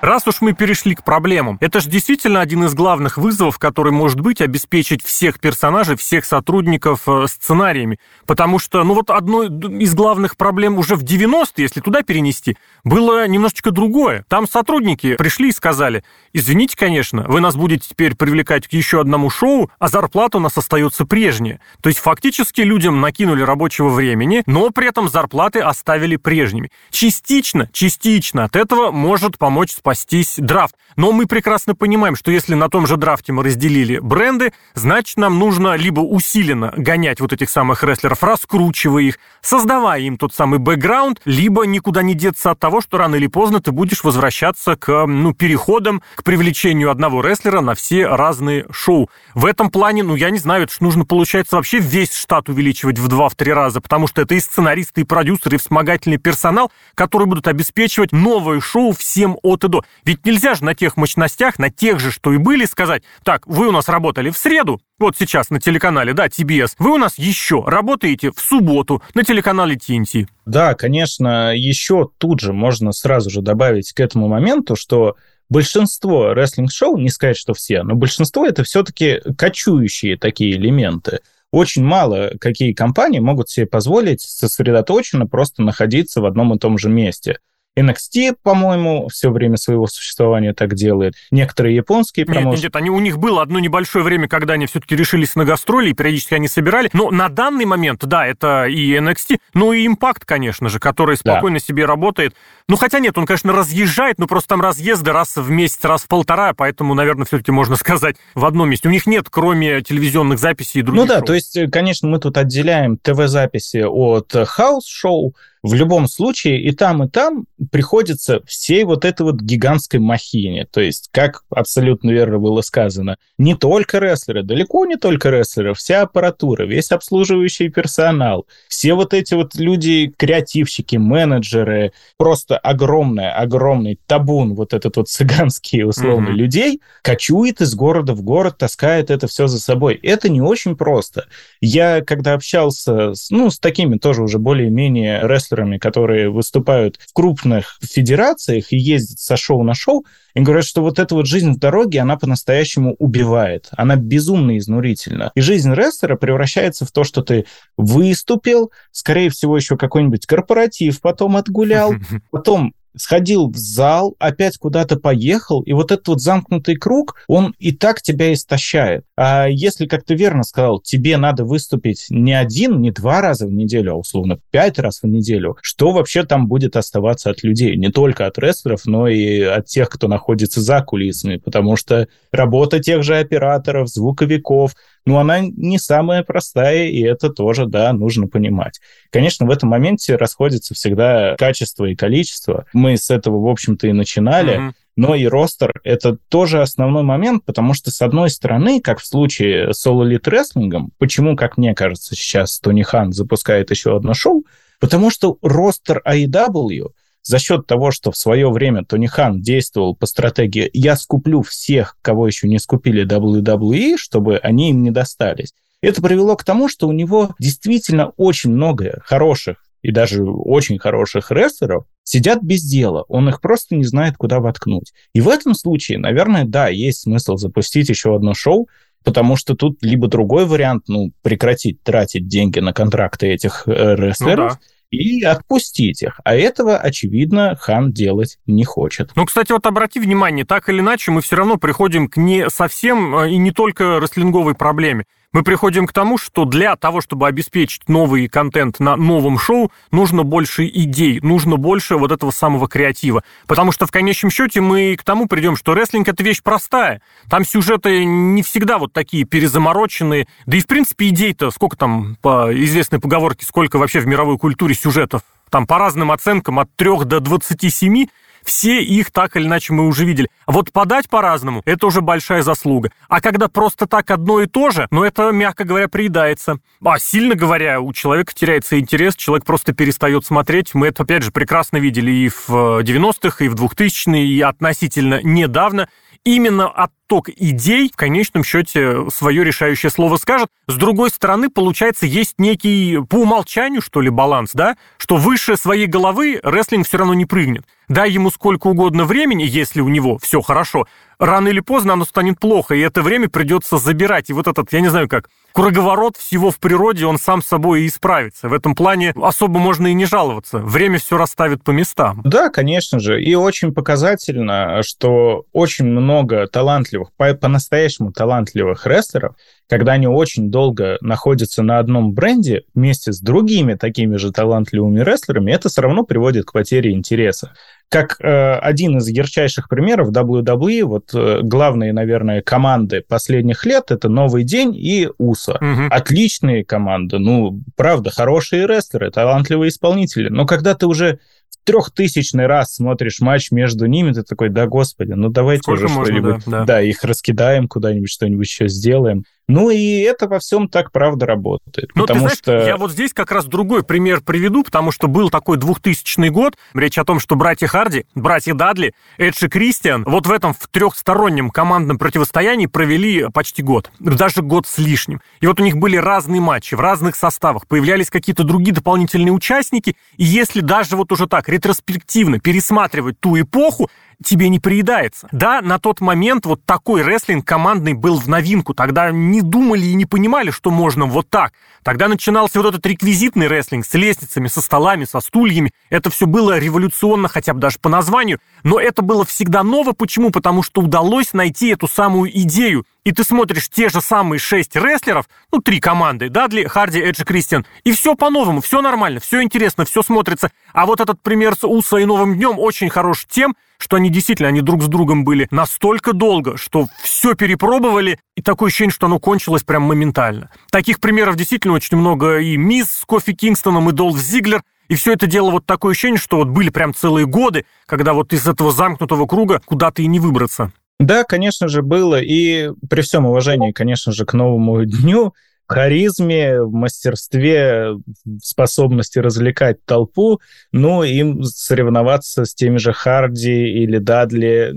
Раз 0.07 0.25
уж 0.25 0.39
мы 0.39 0.53
перешли 0.53 0.95
к 0.95 1.03
проблемам, 1.03 1.57
это 1.59 1.81
же 1.81 1.89
действительно 1.89 2.39
один 2.39 2.63
из 2.63 2.73
главных 2.73 3.17
вызовов, 3.17 3.59
который 3.59 3.91
может 3.91 4.21
быть 4.21 4.39
обеспечить 4.39 5.03
всех 5.03 5.41
персонажей, 5.41 5.97
всех 5.97 6.23
сотрудников 6.23 7.01
э, 7.07 7.25
сценариями. 7.27 7.99
Потому 8.25 8.57
что, 8.57 8.85
ну 8.85 8.93
вот 8.93 9.09
одной 9.09 9.47
из 9.47 9.93
главных 9.93 10.37
проблем 10.37 10.77
уже 10.77 10.95
в 10.95 11.03
90-е, 11.03 11.63
если 11.63 11.81
туда 11.81 12.03
перенести, 12.03 12.55
было 12.85 13.27
немножечко 13.27 13.71
другое. 13.71 14.23
Там 14.29 14.47
сотрудники 14.47 15.17
пришли 15.17 15.49
и 15.49 15.51
сказали, 15.51 16.05
извините, 16.31 16.77
конечно, 16.77 17.25
вы 17.27 17.41
нас 17.41 17.57
будете 17.57 17.89
теперь 17.89 18.15
привлекать 18.15 18.65
к 18.65 18.71
еще 18.71 19.01
одному 19.01 19.29
шоу, 19.29 19.69
а 19.77 19.89
зарплата 19.89 20.37
у 20.37 20.39
нас 20.39 20.57
остается 20.57 21.03
прежняя. 21.03 21.59
То 21.81 21.89
есть 21.89 21.99
фактически 21.99 22.61
людям 22.61 23.01
накинули 23.01 23.41
рабочего 23.41 23.89
времени, 23.89 24.41
но 24.45 24.69
при 24.69 24.87
этом 24.87 25.09
зарплаты 25.09 25.59
оставили 25.59 26.15
прежними. 26.15 26.71
Частично, 26.91 27.69
частично 27.73 28.45
от 28.45 28.55
этого 28.55 28.91
может 28.91 29.37
помочь 29.37 29.73
спасти 29.73 29.96
спастись 29.97 30.35
драфт. 30.37 30.75
Но 30.95 31.11
мы 31.11 31.25
прекрасно 31.27 31.75
понимаем, 31.75 32.15
что 32.15 32.31
если 32.31 32.55
на 32.55 32.69
том 32.69 32.87
же 32.87 32.97
драфте 32.97 33.33
мы 33.33 33.43
разделили 33.43 33.99
бренды, 33.99 34.53
значит, 34.73 35.17
нам 35.17 35.37
нужно 35.37 35.75
либо 35.75 35.99
усиленно 36.01 36.73
гонять 36.75 37.19
вот 37.19 37.33
этих 37.33 37.49
самых 37.49 37.83
рестлеров, 37.83 38.23
раскручивая 38.23 39.03
их, 39.03 39.19
создавая 39.41 40.01
им 40.01 40.17
тот 40.17 40.33
самый 40.33 40.59
бэкграунд, 40.59 41.21
либо 41.25 41.65
никуда 41.65 42.01
не 42.01 42.13
деться 42.15 42.51
от 42.51 42.59
того, 42.59 42.81
что 42.81 42.97
рано 42.97 43.15
или 43.15 43.27
поздно 43.27 43.59
ты 43.59 43.71
будешь 43.71 44.03
возвращаться 44.03 44.75
к 44.75 45.05
ну, 45.05 45.33
переходам, 45.33 46.01
к 46.15 46.23
привлечению 46.23 46.89
одного 46.89 47.21
рестлера 47.21 47.61
на 47.61 47.75
все 47.75 48.07
разные 48.07 48.65
шоу. 48.71 49.09
В 49.33 49.45
этом 49.45 49.69
плане, 49.69 50.03
ну, 50.03 50.15
я 50.15 50.29
не 50.29 50.39
знаю, 50.39 50.63
это 50.63 50.73
ж 50.73 50.79
нужно, 50.79 51.05
получается, 51.05 51.57
вообще 51.57 51.79
весь 51.79 52.15
штат 52.15 52.49
увеличивать 52.49 52.97
в 52.97 53.07
два-три 53.07 53.53
раза, 53.53 53.81
потому 53.81 54.07
что 54.07 54.21
это 54.21 54.35
и 54.35 54.39
сценаристы, 54.39 55.01
и 55.01 55.03
продюсеры, 55.03 55.55
и 55.57 55.59
вспомогательный 55.59 56.17
персонал, 56.17 56.71
которые 56.95 57.27
будут 57.27 57.47
обеспечивать 57.47 58.11
новое 58.11 58.59
шоу 58.61 58.93
всем 58.93 59.37
от 59.43 59.63
и 59.63 59.67
до. 59.67 59.76
Ведь 60.05 60.25
нельзя 60.25 60.55
же 60.55 60.63
на 60.63 60.75
тех 60.75 60.97
мощностях, 60.97 61.59
на 61.59 61.69
тех 61.69 61.99
же, 61.99 62.11
что 62.11 62.33
и 62.33 62.37
были, 62.37 62.65
сказать, 62.65 63.03
так, 63.23 63.45
вы 63.47 63.67
у 63.67 63.71
нас 63.71 63.87
работали 63.89 64.29
в 64.29 64.37
среду, 64.37 64.81
вот 64.99 65.15
сейчас 65.17 65.49
на 65.49 65.59
телеканале, 65.59 66.13
да, 66.13 66.27
TBS, 66.27 66.71
вы 66.79 66.93
у 66.93 66.97
нас 66.97 67.17
еще 67.17 67.63
работаете 67.65 68.31
в 68.31 68.39
субботу 68.39 69.01
на 69.13 69.23
телеканале 69.23 69.75
TNT. 69.75 70.27
Да, 70.45 70.73
конечно, 70.73 71.55
еще 71.55 72.09
тут 72.17 72.39
же 72.39 72.53
можно 72.53 72.91
сразу 72.91 73.29
же 73.29 73.41
добавить 73.41 73.93
к 73.93 73.99
этому 73.99 74.27
моменту, 74.27 74.75
что 74.75 75.15
большинство 75.49 76.33
рестлинг-шоу, 76.33 76.97
не 76.97 77.09
сказать, 77.09 77.37
что 77.37 77.53
все, 77.53 77.83
но 77.83 77.95
большинство 77.95 78.45
это 78.45 78.63
все-таки 78.63 79.21
кочующие 79.37 80.17
такие 80.17 80.53
элементы. 80.53 81.19
Очень 81.51 81.83
мало 81.83 82.31
какие 82.39 82.73
компании 82.73 83.19
могут 83.19 83.49
себе 83.49 83.65
позволить 83.65 84.21
сосредоточенно 84.21 85.27
просто 85.27 85.61
находиться 85.61 86.21
в 86.21 86.25
одном 86.25 86.53
и 86.53 86.59
том 86.59 86.77
же 86.77 86.89
месте. 86.89 87.39
NXT, 87.77 88.37
по-моему, 88.41 89.07
все 89.09 89.29
время 89.29 89.57
своего 89.57 89.87
существования 89.87 90.53
так 90.53 90.73
делает. 90.73 91.13
Некоторые 91.31 91.75
японские 91.75 92.25
промоушены... 92.25 92.55
Нет, 92.55 92.63
нет, 92.63 92.75
они, 92.75 92.89
у 92.89 92.99
них 92.99 93.19
было 93.19 93.41
одно 93.41 93.59
небольшое 93.59 94.03
время, 94.03 94.27
когда 94.27 94.53
они 94.53 94.65
все-таки 94.65 94.95
решились 94.95 95.35
на 95.35 95.45
гастроли, 95.45 95.91
и 95.91 95.93
периодически 95.93 96.33
они 96.33 96.47
собирали. 96.47 96.89
Но 96.93 97.11
на 97.11 97.29
данный 97.29 97.65
момент, 97.65 98.03
да, 98.05 98.25
это 98.25 98.65
и 98.65 98.97
NXT, 98.97 99.37
ну 99.53 99.73
и 99.73 99.87
Impact, 99.87 100.21
конечно 100.25 100.69
же, 100.69 100.79
который 100.79 101.17
спокойно 101.17 101.59
да. 101.59 101.65
себе 101.65 101.85
работает. 101.85 102.35
Ну, 102.67 102.75
хотя 102.75 102.99
нет, 102.99 103.17
он, 103.17 103.25
конечно, 103.25 103.53
разъезжает, 103.53 104.17
но 104.17 104.27
просто 104.27 104.49
там 104.49 104.61
разъезды 104.61 105.11
раз 105.11 105.35
в 105.37 105.49
месяц, 105.49 105.83
раз 105.83 106.03
в 106.03 106.07
полтора, 106.07 106.53
поэтому, 106.53 106.93
наверное, 106.95 107.25
все-таки 107.25 107.51
можно 107.51 107.75
сказать 107.77 108.17
в 108.33 108.45
одном 108.45 108.69
месте. 108.69 108.87
У 108.87 108.91
них 108.91 109.05
нет, 109.05 109.27
кроме 109.29 109.81
телевизионных 109.81 110.39
записей 110.39 110.79
и 110.79 110.83
других 110.83 111.03
Ну 111.03 111.07
да, 111.07 111.19
шоу. 111.19 111.25
то 111.25 111.33
есть, 111.33 111.57
конечно, 111.71 112.09
мы 112.09 112.19
тут 112.19 112.37
отделяем 112.37 112.97
ТВ-записи 112.97 113.83
от 113.85 114.33
хаус-шоу, 114.33 115.33
в 115.63 115.73
любом 115.73 116.07
случае 116.07 116.61
и 116.61 116.71
там, 116.71 117.03
и 117.03 117.09
там 117.09 117.45
приходится 117.71 118.41
всей 118.45 118.83
вот 118.83 119.05
этой 119.05 119.23
вот 119.23 119.41
гигантской 119.41 119.99
махине. 119.99 120.65
То 120.69 120.81
есть, 120.81 121.09
как 121.11 121.43
абсолютно 121.49 122.11
верно 122.11 122.39
было 122.39 122.61
сказано, 122.61 123.17
не 123.37 123.55
только 123.55 123.99
рестлеры, 123.99 124.43
далеко 124.43 124.85
не 124.85 124.97
только 124.97 125.29
рестлеры, 125.29 125.73
вся 125.73 126.01
аппаратура, 126.01 126.65
весь 126.65 126.91
обслуживающий 126.91 127.69
персонал, 127.69 128.45
все 128.67 128.93
вот 128.93 129.13
эти 129.13 129.33
вот 129.33 129.55
люди, 129.55 130.13
креативщики, 130.17 130.95
менеджеры, 130.97 131.91
просто 132.17 132.57
огромный, 132.57 133.31
огромный 133.31 133.99
табун 134.05 134.55
вот 134.55 134.73
этот 134.73 134.97
вот 134.97 135.09
цыганский 135.09 135.83
условно 135.83 136.29
mm-hmm. 136.29 136.33
людей 136.33 136.81
кочует 137.01 137.61
из 137.61 137.75
города 137.75 138.13
в 138.13 138.21
город, 138.21 138.57
таскает 138.57 139.09
это 139.09 139.27
все 139.27 139.47
за 139.47 139.59
собой. 139.59 139.99
Это 140.03 140.29
не 140.29 140.41
очень 140.41 140.75
просто. 140.75 141.27
Я, 141.61 142.01
когда 142.01 142.33
общался 142.33 143.13
с, 143.13 143.29
ну, 143.29 143.49
с 143.49 143.59
такими 143.59 143.97
тоже 143.97 144.23
уже 144.23 144.39
более-менее 144.39 145.21
рестлерами, 145.23 145.46
рестлерами, 145.47 145.77
которые 145.77 146.29
выступают 146.29 146.99
в 146.99 147.13
крупных 147.13 147.79
федерациях 147.81 148.71
и 148.71 148.77
ездят 148.77 149.19
со 149.19 149.37
шоу 149.37 149.63
на 149.63 149.73
шоу, 149.73 150.05
и 150.33 150.39
говорят, 150.39 150.65
что 150.65 150.81
вот 150.81 150.99
эта 150.99 151.15
вот 151.15 151.25
жизнь 151.25 151.51
в 151.51 151.59
дороге, 151.59 151.99
она 151.99 152.17
по-настоящему 152.17 152.95
убивает. 152.99 153.69
Она 153.75 153.95
безумно 153.95 154.57
изнурительна. 154.57 155.31
И 155.33 155.41
жизнь 155.41 155.73
рестлера 155.73 156.15
превращается 156.15 156.85
в 156.85 156.91
то, 156.91 157.03
что 157.03 157.21
ты 157.23 157.45
выступил, 157.75 158.71
скорее 158.91 159.29
всего, 159.29 159.57
еще 159.57 159.77
какой-нибудь 159.77 160.25
корпоратив 160.25 161.01
потом 161.01 161.37
отгулял, 161.37 161.95
потом 162.31 162.73
сходил 162.97 163.49
в 163.49 163.57
зал, 163.57 164.15
опять 164.19 164.57
куда-то 164.57 164.97
поехал, 164.97 165.61
и 165.61 165.73
вот 165.73 165.91
этот 165.91 166.07
вот 166.07 166.21
замкнутый 166.21 166.75
круг, 166.75 167.15
он 167.27 167.53
и 167.59 167.71
так 167.71 168.01
тебя 168.01 168.33
истощает. 168.33 169.05
А 169.15 169.47
если, 169.47 169.85
как 169.85 170.03
ты 170.03 170.15
верно 170.15 170.43
сказал, 170.43 170.79
тебе 170.79 171.17
надо 171.17 171.45
выступить 171.45 172.07
не 172.09 172.33
один, 172.33 172.81
не 172.81 172.91
два 172.91 173.21
раза 173.21 173.47
в 173.47 173.51
неделю, 173.51 173.93
а 173.93 173.95
условно 173.95 174.39
пять 174.51 174.79
раз 174.79 175.01
в 175.01 175.07
неделю, 175.07 175.57
что 175.61 175.91
вообще 175.91 176.23
там 176.23 176.47
будет 176.47 176.75
оставаться 176.75 177.29
от 177.29 177.43
людей? 177.43 177.75
Не 177.75 177.89
только 177.89 178.25
от 178.25 178.37
рестлеров, 178.37 178.85
но 178.85 179.07
и 179.07 179.41
от 179.41 179.65
тех, 179.65 179.89
кто 179.89 180.07
находится 180.07 180.61
за 180.61 180.81
кулисами, 180.81 181.37
потому 181.37 181.75
что 181.75 182.07
работа 182.31 182.79
тех 182.79 183.03
же 183.03 183.17
операторов, 183.17 183.89
звуковиков, 183.89 184.75
ну, 185.07 185.19
она 185.19 185.39
не 185.39 185.79
самая 185.79 186.21
простая, 186.21 186.87
и 186.87 187.01
это 187.01 187.29
тоже, 187.29 187.65
да, 187.65 187.93
нужно 187.93 188.27
понимать. 188.27 188.81
Конечно, 189.09 189.45
в 189.45 189.51
этом 189.51 189.69
моменте 189.69 190.17
расходятся 190.17 190.73
всегда 190.73 191.35
качество 191.37 191.85
и 191.85 191.95
количество. 191.95 192.65
Мы 192.73 192.97
с 192.97 193.09
этого, 193.09 193.41
в 193.41 193.47
общем-то, 193.47 193.87
и 193.87 193.93
начинали. 193.93 194.57
Mm-hmm. 194.57 194.71
Но 194.97 195.15
и 195.15 195.25
ростер— 195.27 195.71
это 195.83 196.17
тоже 196.27 196.61
основной 196.61 197.03
момент, 197.03 197.45
потому 197.45 197.73
что, 197.73 197.89
с 197.89 198.01
одной 198.01 198.29
стороны, 198.29 198.81
как 198.81 198.99
в 198.99 199.05
случае 199.05 199.73
с 199.73 199.85
Elite 199.87 200.23
Wrestling, 200.23 200.89
почему, 200.97 201.37
как 201.37 201.55
мне 201.55 201.73
кажется, 201.73 202.15
сейчас 202.15 202.59
Тони 202.59 202.81
Хан 202.81 203.13
запускает 203.13 203.71
еще 203.71 203.95
одно 203.95 204.13
шоу, 204.13 204.43
потому 204.79 205.09
что 205.09 205.37
ростер 205.41 206.01
AEW 206.05 206.89
за 207.27 207.39
счет 207.39 207.67
того, 207.67 207.91
что 207.91 208.11
в 208.11 208.17
свое 208.17 208.49
время 208.49 208.85
Тони 208.85 209.07
Хан 209.07 209.41
действовал 209.41 209.95
по 209.95 210.05
стратегии 210.05 210.69
«я 210.73 210.95
скуплю 210.95 211.41
всех, 211.41 211.97
кого 212.01 212.25
еще 212.25 212.47
не 212.47 212.57
скупили 212.57 213.05
WWE, 213.05 213.97
чтобы 213.97 214.37
они 214.37 214.69
им 214.69 214.81
не 214.81 214.91
достались», 214.91 215.53
это 215.81 216.01
привело 216.01 216.37
к 216.37 216.45
тому, 216.45 216.69
что 216.69 216.87
у 216.87 216.93
него 216.93 217.35
действительно 217.37 218.13
очень 218.15 218.51
много 218.51 219.01
хороших 219.03 219.57
и 219.81 219.91
даже 219.91 220.23
очень 220.23 220.79
хороших 220.79 221.29
рестлеров 221.29 221.85
сидят 222.03 222.41
без 222.41 222.63
дела. 222.63 223.03
Он 223.09 223.27
их 223.27 223.41
просто 223.41 223.75
не 223.75 223.83
знает, 223.83 224.15
куда 224.17 224.39
воткнуть. 224.39 224.93
И 225.13 225.19
в 225.19 225.27
этом 225.27 225.53
случае, 225.53 225.99
наверное, 225.99 226.45
да, 226.45 226.69
есть 226.69 227.01
смысл 227.01 227.35
запустить 227.35 227.89
еще 227.89 228.15
одно 228.15 228.33
шоу, 228.33 228.69
потому 229.03 229.35
что 229.35 229.53
тут 229.55 229.83
либо 229.83 230.07
другой 230.07 230.45
вариант, 230.45 230.85
ну, 230.87 231.11
прекратить 231.21 231.83
тратить 231.83 232.27
деньги 232.27 232.59
на 232.59 232.73
контракты 232.73 233.27
этих 233.27 233.63
э, 233.67 233.95
рестлеров, 233.95 234.53
ну, 234.53 234.59
да 234.59 234.59
и 234.89 235.23
отпустить 235.23 236.01
их. 236.01 236.19
А 236.23 236.35
этого, 236.35 236.77
очевидно, 236.77 237.55
хан 237.59 237.91
делать 237.91 238.37
не 238.45 238.63
хочет. 238.63 239.11
Ну, 239.15 239.25
кстати, 239.25 239.51
вот 239.51 239.65
обрати 239.65 239.99
внимание, 239.99 240.45
так 240.45 240.69
или 240.69 240.79
иначе 240.79 241.11
мы 241.11 241.21
все 241.21 241.35
равно 241.35 241.57
приходим 241.57 242.07
к 242.07 242.17
не 242.17 242.49
совсем 242.49 243.15
э, 243.15 243.31
и 243.31 243.37
не 243.37 243.51
только 243.51 243.99
рестлинговой 243.99 244.55
проблеме 244.55 245.05
мы 245.33 245.43
приходим 245.43 245.87
к 245.87 245.93
тому, 245.93 246.17
что 246.17 246.45
для 246.45 246.75
того, 246.75 247.01
чтобы 247.01 247.27
обеспечить 247.27 247.89
новый 247.89 248.27
контент 248.27 248.79
на 248.79 248.95
новом 248.95 249.37
шоу, 249.37 249.71
нужно 249.91 250.23
больше 250.23 250.65
идей, 250.67 251.19
нужно 251.21 251.57
больше 251.57 251.97
вот 251.97 252.11
этого 252.11 252.31
самого 252.31 252.67
креатива. 252.67 253.23
Потому 253.45 253.71
что 253.71 253.85
в 253.85 253.91
конечном 253.91 254.31
счете 254.31 254.61
мы 254.61 254.95
к 254.95 255.03
тому 255.03 255.27
придем, 255.27 255.55
что 255.57 255.73
рестлинг 255.73 256.07
это 256.07 256.23
вещь 256.23 256.41
простая. 256.41 257.01
Там 257.29 257.45
сюжеты 257.45 258.05
не 258.05 258.41
всегда 258.41 258.77
вот 258.77 258.93
такие 258.93 259.25
перезамороченные. 259.25 260.27
Да 260.45 260.57
и 260.57 260.61
в 260.61 260.67
принципе 260.67 261.09
идей-то, 261.09 261.51
сколько 261.51 261.75
там 261.75 262.17
по 262.21 262.49
известной 262.63 262.99
поговорке, 262.99 263.45
сколько 263.45 263.77
вообще 263.77 263.99
в 263.99 264.07
мировой 264.07 264.37
культуре 264.37 264.75
сюжетов. 264.75 265.23
Там 265.49 265.67
по 265.67 265.77
разным 265.77 266.11
оценкам 266.11 266.59
от 266.59 266.69
3 266.75 267.05
до 267.05 267.19
27 267.19 268.07
все 268.47 268.81
их 268.81 269.11
так 269.11 269.35
или 269.35 269.45
иначе 269.45 269.73
мы 269.73 269.85
уже 269.85 270.05
видели. 270.05 270.29
Вот 270.47 270.71
подать 270.71 271.09
по-разному– 271.09 271.61
это 271.65 271.87
уже 271.87 272.01
большая 272.01 272.41
заслуга. 272.41 272.91
А 273.09 273.19
когда 273.19 273.49
просто 273.49 273.87
так 273.87 274.09
одно 274.09 274.41
и 274.41 274.47
то 274.47 274.71
же, 274.71 274.87
ну 274.89 275.03
это, 275.03 275.31
мягко 275.31 275.65
говоря, 275.65 275.89
приедается. 275.89 276.59
А 276.83 276.97
сильно 276.97 277.35
говоря, 277.35 277.81
у 277.81 277.91
человека 277.91 278.33
теряется 278.33 278.79
интерес, 278.79 279.15
человек 279.15 279.45
просто 279.45 279.73
перестает 279.73 280.25
смотреть. 280.25 280.73
Мы 280.73 280.87
это, 280.87 281.03
опять 281.03 281.23
же, 281.23 281.31
прекрасно 281.31 281.77
видели 281.77 282.09
и 282.09 282.29
в 282.29 282.49
90-х, 282.49 283.43
и 283.43 283.49
в 283.49 283.55
2000-е, 283.55 284.25
и 284.25 284.41
относительно 284.41 285.21
недавно– 285.21 285.89
именно 286.27 286.67
отток 286.67 287.29
идей 287.29 287.89
в 287.91 287.95
конечном 287.95 288.43
счете 288.43 289.09
свое 289.09 289.43
решающее 289.45 289.89
слово 289.89 290.17
скажет. 290.17 290.49
С 290.67 290.75
другой 290.75 291.09
стороны, 291.09 291.49
получается, 291.49 292.05
есть 292.05 292.35
некий 292.37 292.99
по 293.09 293.15
умолчанию, 293.15 293.81
что 293.81 294.01
ли, 294.01 294.09
баланс, 294.09 294.51
да, 294.53 294.75
что 294.97 295.15
выше 295.15 295.55
своей 295.55 295.87
головы 295.87 296.39
рестлинг 296.43 296.85
все 296.85 296.97
равно 296.97 297.13
не 297.13 297.25
прыгнет. 297.25 297.65
Дай 297.89 298.11
ему 298.11 298.29
сколько 298.31 298.67
угодно 298.67 299.05
времени, 299.05 299.43
если 299.43 299.79
у 299.79 299.87
него 299.87 300.17
все 300.17 300.41
хорошо, 300.41 300.87
рано 301.19 301.47
или 301.47 301.61
поздно 301.61 301.93
оно 301.93 302.03
станет 302.03 302.37
плохо, 302.37 302.75
и 302.75 302.81
это 302.81 303.01
время 303.01 303.29
придется 303.29 303.77
забирать. 303.77 304.29
И 304.29 304.33
вот 304.33 304.47
этот, 304.47 304.73
я 304.73 304.81
не 304.81 304.89
знаю 304.89 305.07
как, 305.07 305.29
круговорот 305.53 306.17
всего 306.17 306.51
в 306.51 306.59
природе, 306.59 307.05
он 307.05 307.17
сам 307.17 307.41
собой 307.41 307.83
и 307.83 307.87
исправится. 307.87 308.49
В 308.49 308.53
этом 308.53 308.75
плане 308.75 309.13
особо 309.15 309.59
можно 309.59 309.87
и 309.87 309.93
не 309.93 310.05
жаловаться. 310.05 310.59
Время 310.59 310.99
все 310.99 311.17
расставит 311.17 311.63
по 311.63 311.71
местам. 311.71 312.21
Да, 312.23 312.49
конечно 312.49 312.99
же. 312.99 313.23
И 313.23 313.33
очень 313.35 313.73
показательно, 313.73 314.83
что 314.83 315.45
очень 315.53 315.85
много 315.85 316.45
талантливых, 316.47 317.09
по-настоящему 317.15 318.11
талантливых 318.11 318.85
рестлеров, 318.85 319.35
когда 319.69 319.93
они 319.93 320.07
очень 320.07 320.49
долго 320.51 320.97
находятся 321.01 321.63
на 321.63 321.79
одном 321.79 322.13
бренде 322.13 322.63
вместе 322.73 323.11
с 323.11 323.19
другими 323.19 323.73
такими 323.73 324.17
же 324.17 324.31
талантливыми 324.31 325.01
рестлерами, 325.01 325.51
это 325.51 325.69
все 325.69 325.81
равно 325.81 326.03
приводит 326.03 326.45
к 326.45 326.53
потере 326.53 326.91
интереса. 326.91 327.53
Как 327.89 328.17
э, 328.19 328.55
один 328.55 328.97
из 328.97 329.07
ярчайших 329.07 329.69
примеров 329.69 330.09
WWE, 330.09 330.83
вот 330.83 331.11
э, 331.13 331.39
главные, 331.41 331.93
наверное, 331.93 332.41
команды 332.41 333.03
последних 333.07 333.65
лет 333.65 333.91
это 333.91 334.09
Новый 334.09 334.43
день 334.43 334.75
и 334.75 335.09
УСА. 335.17 335.53
Угу. 335.53 335.87
Отличные 335.89 336.65
команды, 336.65 337.17
ну, 337.17 337.61
правда, 337.75 338.09
хорошие 338.09 338.67
рестлеры, 338.67 339.09
талантливые 339.09 339.69
исполнители. 339.69 340.27
Но 340.27 340.45
когда 340.45 340.75
ты 340.75 340.85
уже 340.85 341.19
трехтысячный 341.63 342.45
раз 342.45 342.75
смотришь 342.75 343.19
матч 343.19 343.51
между 343.51 343.85
ними, 343.85 344.11
ты 344.11 344.23
такой, 344.23 344.49
да 344.49 344.67
господи, 344.67 345.13
ну 345.13 345.29
давайте 345.29 345.63
Сколько 345.63 345.85
уже 345.85 345.89
что-нибудь, 345.89 346.43
да, 346.45 346.59
да. 346.59 346.65
да, 346.65 346.81
их 346.81 347.03
раскидаем 347.03 347.67
куда-нибудь, 347.67 348.09
что-нибудь 348.09 348.47
еще 348.47 348.67
сделаем. 348.67 349.23
Ну 349.47 349.69
и 349.69 350.01
это 350.01 350.27
во 350.27 350.39
всем 350.39 350.67
так, 350.67 350.91
правда, 350.91 351.25
работает. 351.25 351.91
Ну, 351.95 352.01
потому 352.01 352.19
ты 352.19 352.19
знаешь, 352.19 352.37
что... 352.39 352.67
я 352.67 352.75
вот 352.75 352.91
здесь 352.91 353.13
как 353.13 353.31
раз 353.31 353.45
другой 353.45 353.83
пример 353.83 354.19
приведу, 354.19 354.63
потому 354.63 354.91
что 354.91 355.07
был 355.07 355.29
такой 355.29 355.57
2000 355.57 356.27
год, 356.29 356.57
речь 356.73 356.97
о 356.97 357.05
том, 357.05 357.21
что 357.21 357.35
братья 357.35 357.67
Харди, 357.67 358.05
братья 358.13 358.53
Дадли, 358.53 358.93
Эдж 359.17 359.45
и 359.45 359.47
Кристиан 359.47 360.03
вот 360.05 360.27
в 360.27 360.31
этом 360.31 360.53
в 360.53 360.67
трехстороннем 360.67 361.49
командном 361.49 361.97
противостоянии 361.97 362.65
провели 362.65 363.27
почти 363.33 363.63
год, 363.63 363.89
даже 363.99 364.41
год 364.41 364.67
с 364.67 364.77
лишним. 364.79 365.21
И 365.39 365.47
вот 365.47 365.61
у 365.61 365.63
них 365.63 365.77
были 365.77 365.95
разные 365.95 366.41
матчи 366.41 366.75
в 366.75 366.81
разных 366.81 367.15
составах, 367.15 367.67
появлялись 367.67 368.09
какие-то 368.09 368.43
другие 368.43 368.73
дополнительные 368.73 369.31
участники, 369.31 369.95
и 370.17 370.25
если 370.25 370.59
даже 370.59 370.97
вот 370.97 371.11
уже 371.13 371.25
так 371.25 371.47
ретроспективно 371.47 372.39
пересматривать 372.39 373.17
ту 373.21 373.39
эпоху, 373.39 373.89
тебе 374.23 374.49
не 374.49 374.59
приедается. 374.59 375.27
Да, 375.31 375.61
на 375.61 375.79
тот 375.79 376.01
момент 376.01 376.45
вот 376.45 376.63
такой 376.65 377.03
рестлинг 377.03 377.45
командный 377.45 377.93
был 377.93 378.19
в 378.19 378.27
новинку. 378.27 378.73
Тогда 378.73 379.11
не 379.11 379.41
думали 379.41 379.85
и 379.85 379.93
не 379.93 380.05
понимали, 380.05 380.51
что 380.51 380.71
можно 380.71 381.05
вот 381.05 381.29
так. 381.29 381.53
Тогда 381.83 382.07
начинался 382.07 382.61
вот 382.61 382.67
этот 382.69 382.85
реквизитный 382.85 383.47
рестлинг 383.47 383.85
с 383.85 383.93
лестницами, 383.93 384.47
со 384.47 384.61
столами, 384.61 385.05
со 385.05 385.19
стульями. 385.19 385.71
Это 385.89 386.09
все 386.09 386.25
было 386.25 386.57
революционно, 386.57 387.27
хотя 387.27 387.53
бы 387.53 387.59
даже 387.59 387.79
по 387.79 387.89
названию. 387.89 388.39
Но 388.63 388.79
это 388.79 389.01
было 389.01 389.25
всегда 389.25 389.63
ново. 389.63 389.93
Почему? 389.93 390.31
Потому 390.31 390.63
что 390.63 390.81
удалось 390.81 391.33
найти 391.33 391.69
эту 391.69 391.87
самую 391.87 392.35
идею. 392.41 392.85
И 393.07 393.13
ты 393.13 393.23
смотришь 393.23 393.69
те 393.69 393.87
же 393.87 394.01
самые 394.01 394.37
шесть 394.37 394.75
рестлеров, 394.75 395.29
ну, 395.49 395.61
три 395.61 395.79
команды, 395.79 396.27
Дадли, 396.27 396.65
Харди, 396.65 396.99
Эдж 396.99 397.21
и 397.21 397.23
Кристиан, 397.23 397.65
и 397.85 397.93
все 397.93 398.15
по-новому, 398.15 398.59
все 398.59 398.81
нормально, 398.81 399.21
все 399.21 399.41
интересно, 399.41 399.85
все 399.85 400.03
смотрится. 400.03 400.51
А 400.73 400.85
вот 400.85 400.99
этот 400.99 401.21
пример 401.21 401.55
с 401.55 401.65
Уса 401.65 401.99
и 401.99 402.05
Новым 402.05 402.35
Днем 402.35 402.59
очень 402.59 402.89
хорош 402.89 403.25
тем, 403.29 403.55
что 403.77 403.95
они 403.95 404.09
действительно, 404.09 404.49
они 404.49 404.59
друг 404.59 404.83
с 404.83 404.87
другом 404.87 405.23
были 405.23 405.47
настолько 405.51 406.11
долго, 406.11 406.57
что 406.57 406.87
все 407.01 407.33
перепробовали, 407.33 408.19
и 408.35 408.41
такое 408.41 408.67
ощущение, 408.67 408.91
что 408.91 409.05
оно 409.05 409.19
кончилось 409.19 409.63
прям 409.63 409.83
моментально. 409.83 410.49
Таких 410.69 410.99
примеров 410.99 411.37
действительно 411.37 411.75
очень 411.75 411.95
много. 411.95 412.39
И 412.39 412.57
Мисс 412.57 412.89
с 412.89 413.05
Кофи 413.05 413.31
Кингстоном, 413.31 413.89
и 413.89 413.93
Долф 413.93 414.17
Зиглер. 414.17 414.63
И 414.89 414.95
все 414.95 415.13
это 415.13 415.27
дело 415.27 415.51
вот 415.51 415.65
такое 415.65 415.93
ощущение, 415.93 416.19
что 416.19 416.39
вот 416.39 416.49
были 416.49 416.71
прям 416.71 416.93
целые 416.93 417.25
годы, 417.25 417.65
когда 417.85 418.11
вот 418.11 418.33
из 418.33 418.45
этого 418.45 418.73
замкнутого 418.73 419.27
круга 419.27 419.61
куда-то 419.65 420.01
и 420.01 420.07
не 420.07 420.19
выбраться. 420.19 420.73
Да, 420.99 421.23
конечно 421.23 421.67
же, 421.67 421.81
было. 421.81 422.19
И 422.19 422.71
при 422.89 423.01
всем 423.01 423.25
уважении, 423.25 423.71
конечно 423.71 424.11
же, 424.11 424.25
к 424.25 424.33
новому 424.33 424.83
дню, 424.85 425.33
харизме, 425.67 426.61
мастерстве, 426.61 427.97
способности 428.41 429.19
развлекать 429.19 429.83
толпу, 429.85 430.39
ну, 430.71 431.03
им 431.03 431.43
соревноваться 431.43 432.45
с 432.45 432.55
теми 432.55 432.77
же 432.77 432.93
Харди 432.93 433.67
или 433.67 433.97
Дадли 433.97 434.73